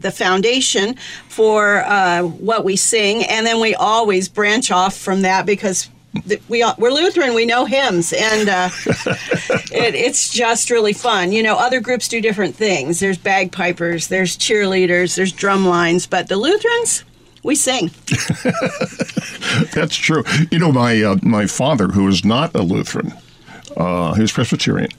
the 0.00 0.10
foundation 0.10 0.94
for 1.28 1.78
uh, 1.84 2.22
what 2.22 2.64
we 2.64 2.76
sing, 2.76 3.24
and 3.24 3.46
then 3.46 3.60
we 3.60 3.74
always 3.74 4.28
branch 4.28 4.70
off 4.70 4.96
from 4.96 5.22
that 5.22 5.46
because 5.46 5.88
th- 6.28 6.42
we 6.48 6.62
are, 6.62 6.74
we're 6.78 6.90
Lutheran. 6.90 7.34
We 7.34 7.44
know 7.44 7.64
hymns, 7.64 8.12
and 8.12 8.48
uh, 8.48 8.68
it, 8.86 9.94
it's 9.94 10.30
just 10.30 10.70
really 10.70 10.92
fun. 10.92 11.32
You 11.32 11.42
know, 11.42 11.56
other 11.56 11.80
groups 11.80 12.08
do 12.08 12.20
different 12.20 12.54
things. 12.54 13.00
There's 13.00 13.18
bagpipers, 13.18 14.08
there's 14.08 14.36
cheerleaders, 14.36 15.16
there's 15.16 15.32
drum 15.32 15.66
lines, 15.66 16.06
but 16.06 16.28
the 16.28 16.36
Lutherans. 16.36 17.04
We 17.42 17.54
sing. 17.54 17.90
That's 19.72 19.96
true. 19.96 20.24
You 20.50 20.58
know, 20.58 20.70
my 20.72 21.02
uh, 21.02 21.16
my 21.22 21.46
father, 21.46 21.88
who 21.88 22.06
is 22.06 22.22
not 22.22 22.54
a 22.54 22.60
Lutheran, 22.60 23.14
uh, 23.76 24.14
he 24.14 24.22
was 24.22 24.32
Presbyterian, 24.32 24.90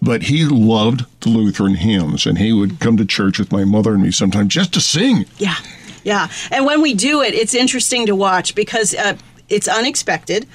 but 0.00 0.24
he 0.24 0.44
loved 0.44 1.04
the 1.20 1.28
Lutheran 1.28 1.74
hymns, 1.74 2.26
and 2.26 2.38
he 2.38 2.52
would 2.52 2.80
come 2.80 2.96
to 2.96 3.04
church 3.04 3.38
with 3.38 3.52
my 3.52 3.64
mother 3.64 3.94
and 3.94 4.02
me 4.02 4.10
sometimes 4.10 4.54
just 4.54 4.72
to 4.74 4.80
sing. 4.80 5.26
Yeah, 5.38 5.56
yeah. 6.04 6.28
And 6.50 6.64
when 6.64 6.80
we 6.82 6.94
do 6.94 7.22
it, 7.22 7.34
it's 7.34 7.54
interesting 7.54 8.06
to 8.06 8.14
watch 8.14 8.54
because 8.54 8.94
uh, 8.94 9.16
it's 9.48 9.68
unexpected, 9.68 10.46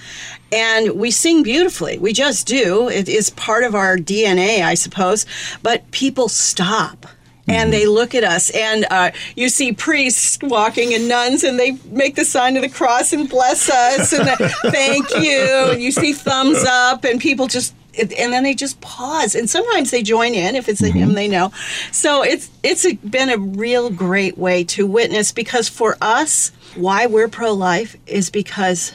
and 0.52 0.94
we 0.94 1.12
sing 1.12 1.44
beautifully. 1.44 1.98
We 1.98 2.14
just 2.14 2.48
do. 2.48 2.88
It 2.90 3.10
is 3.10 3.30
part 3.32 3.64
of 3.64 3.76
our 3.76 3.98
DNA, 3.98 4.62
I 4.64 4.74
suppose. 4.74 5.26
But 5.62 5.90
people 5.92 6.30
stop 6.30 7.06
and 7.48 7.72
they 7.72 7.86
look 7.86 8.16
at 8.16 8.24
us 8.24 8.50
and 8.52 8.86
uh, 8.90 9.12
you 9.36 9.50
see 9.50 9.72
priests 9.72 10.38
walking 10.42 10.94
and 10.94 11.08
nuns 11.08 11.44
and 11.44 11.60
they 11.60 11.74
make 11.92 12.16
the 12.16 12.26
sign 12.26 12.56
of 12.56 12.64
the 12.64 12.70
cross 12.70 13.14
and 13.14 13.30
bless 13.30 13.70
us 13.70 14.14
and 14.14 14.28
thank 14.72 15.10
you 15.16 15.72
and 15.72 15.82
you 15.82 15.92
see 15.92 16.14
thumbs 16.14 16.64
up 16.68 17.04
and 17.04 17.22
people 17.22 17.48
just 17.48 17.76
and 17.98 18.12
then 18.12 18.44
they 18.44 18.54
just 18.54 18.82
pause 18.82 19.36
and 19.36 19.50
sometimes 19.50 19.92
they 19.92 20.04
join 20.04 20.34
in 20.34 20.56
if 20.56 20.68
it's 20.68 20.84
a 20.84 20.90
hymn 20.90 21.14
they 21.14 21.28
know. 21.28 21.52
So 21.92 22.24
it's 22.24 22.50
it's 22.64 22.86
a, 22.86 22.96
been 22.96 23.30
a 23.30 23.38
real 23.38 23.90
great 23.90 24.38
way 24.38 24.64
to 24.66 24.86
witness 24.86 25.32
because 25.32 25.70
for 25.70 25.98
us 26.02 26.52
why 26.76 27.06
we're 27.06 27.30
pro-life 27.30 27.96
is 28.06 28.30
because 28.30 28.92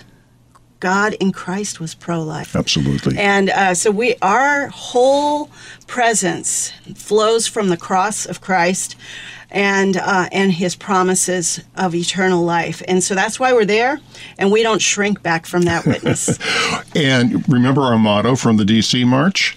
God 0.80 1.14
in 1.20 1.30
Christ 1.32 1.78
was 1.78 1.94
pro-life. 1.94 2.56
Absolutely. 2.56 3.18
And 3.18 3.50
uh, 3.50 3.74
so 3.74 3.90
we, 3.90 4.16
our 4.22 4.68
whole 4.68 5.50
presence 5.86 6.72
flows 6.94 7.46
from 7.46 7.68
the 7.68 7.76
cross 7.76 8.26
of 8.26 8.40
Christ 8.40 8.96
and 9.50 9.96
uh, 9.96 10.28
and 10.32 10.52
His 10.52 10.74
promises 10.76 11.60
of 11.76 11.94
eternal 11.94 12.42
life. 12.42 12.82
And 12.88 13.02
so 13.02 13.14
that's 13.14 13.38
why 13.38 13.52
we're 13.52 13.64
there, 13.64 14.00
and 14.38 14.50
we 14.50 14.62
don't 14.62 14.80
shrink 14.80 15.22
back 15.22 15.46
from 15.46 15.62
that 15.62 15.86
witness. 15.86 16.38
And 16.94 17.48
remember 17.48 17.82
our 17.82 17.98
motto 17.98 18.34
from 18.34 18.56
the 18.56 18.64
DC 18.64 19.06
March? 19.06 19.56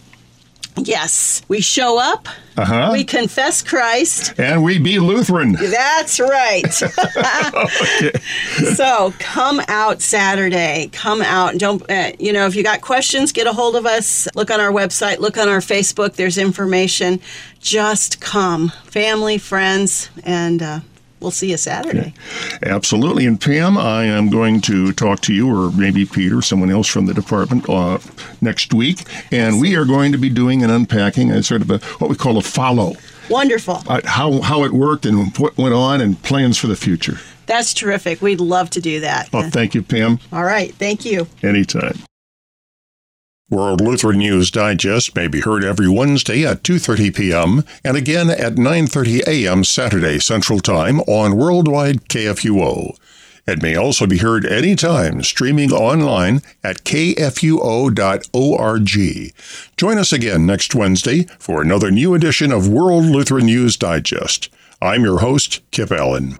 Yes, 0.77 1.41
we 1.47 1.61
show 1.61 1.99
up. 1.99 2.27
Uh-huh. 2.55 2.89
We 2.91 3.03
confess 3.03 3.63
Christ. 3.63 4.33
And 4.37 4.63
we 4.63 4.77
be 4.77 4.99
Lutheran. 4.99 5.53
That's 5.53 6.19
right. 6.19 6.63
So 8.75 9.13
come 9.19 9.61
out 9.67 10.01
Saturday. 10.01 10.89
Come 10.91 11.21
out. 11.21 11.57
Don't 11.57 11.89
uh, 11.89 12.11
you 12.19 12.33
know? 12.33 12.45
If 12.45 12.55
you 12.55 12.63
got 12.63 12.81
questions, 12.81 13.31
get 13.31 13.47
a 13.47 13.53
hold 13.53 13.75
of 13.75 13.85
us. 13.85 14.27
Look 14.35 14.51
on 14.51 14.59
our 14.59 14.71
website. 14.71 15.19
Look 15.19 15.37
on 15.37 15.47
our 15.49 15.59
Facebook. 15.59 16.13
There's 16.13 16.37
information. 16.37 17.19
Just 17.59 18.19
come, 18.19 18.69
family, 18.85 19.37
friends, 19.37 20.09
and 20.23 20.61
uh, 20.61 20.79
we'll 21.23 21.31
see 21.31 21.49
you 21.49 21.57
Saturday. 21.57 22.13
Absolutely. 22.61 23.25
And 23.25 23.41
Pam, 23.41 23.77
I 23.77 24.03
am 24.03 24.29
going 24.29 24.61
to 24.61 24.91
talk 24.93 25.21
to 25.21 25.33
you, 25.33 25.49
or 25.49 25.71
maybe 25.71 26.05
Peter, 26.05 26.41
someone 26.41 26.69
else 26.69 26.87
from 26.87 27.07
the 27.07 27.13
department, 27.13 27.67
uh, 27.67 27.97
next 28.41 28.73
week. 28.73 29.03
And 29.31 29.59
we 29.59 29.75
are 29.75 29.85
going 29.85 30.11
to 30.11 30.17
be 30.17 30.29
doing 30.29 30.63
an 30.63 30.69
unpacking, 30.69 31.31
a 31.31 31.41
sort 31.41 31.61
of 31.61 31.71
a 31.71 31.79
what 31.97 32.09
we 32.09 32.15
call 32.15 32.37
a 32.37 32.41
follow. 32.43 32.93
Wonderful. 33.29 33.81
Uh, 33.87 34.01
how, 34.03 34.41
how 34.41 34.63
it 34.65 34.73
worked 34.73 35.05
and 35.05 35.35
what 35.37 35.57
went 35.57 35.73
on 35.73 36.01
and 36.01 36.21
plans 36.21 36.57
for 36.57 36.67
the 36.67 36.75
future. 36.75 37.17
That's 37.45 37.73
terrific. 37.73 38.21
We'd 38.21 38.39
love 38.39 38.69
to 38.71 38.81
do 38.81 38.99
that. 38.99 39.31
Well, 39.33 39.49
thank 39.49 39.73
you, 39.73 39.81
Pam. 39.81 40.19
All 40.31 40.43
right. 40.43 40.73
Thank 40.75 41.05
you. 41.05 41.27
Anytime. 41.41 41.99
World 43.53 43.81
Lutheran 43.81 44.17
News 44.17 44.49
Digest 44.49 45.15
may 45.15 45.27
be 45.27 45.41
heard 45.41 45.63
every 45.63 45.87
Wednesday 45.87 46.43
at 46.43 46.63
2:30 46.63 47.15
p.m. 47.15 47.63
and 47.83 47.95
again 47.95 48.31
at 48.31 48.55
9:30 48.55 49.27
a.m. 49.27 49.63
Saturday 49.63 50.17
Central 50.17 50.59
Time 50.59 51.01
on 51.01 51.37
Worldwide 51.37 52.09
KFUO. 52.09 52.97
It 53.45 53.61
may 53.61 53.75
also 53.75 54.07
be 54.07 54.17
heard 54.17 54.47
anytime 54.47 55.21
streaming 55.21 55.71
online 55.71 56.41
at 56.63 56.83
kfuo.org. 56.83 57.93
Join 59.77 59.97
us 59.99 60.11
again 60.11 60.47
next 60.47 60.73
Wednesday 60.73 61.27
for 61.37 61.61
another 61.61 61.91
new 61.91 62.15
edition 62.15 62.51
of 62.51 62.67
World 62.67 63.05
Lutheran 63.05 63.45
News 63.45 63.77
Digest. 63.77 64.49
I'm 64.81 65.03
your 65.03 65.19
host, 65.19 65.61
Kip 65.69 65.91
Allen. 65.91 66.39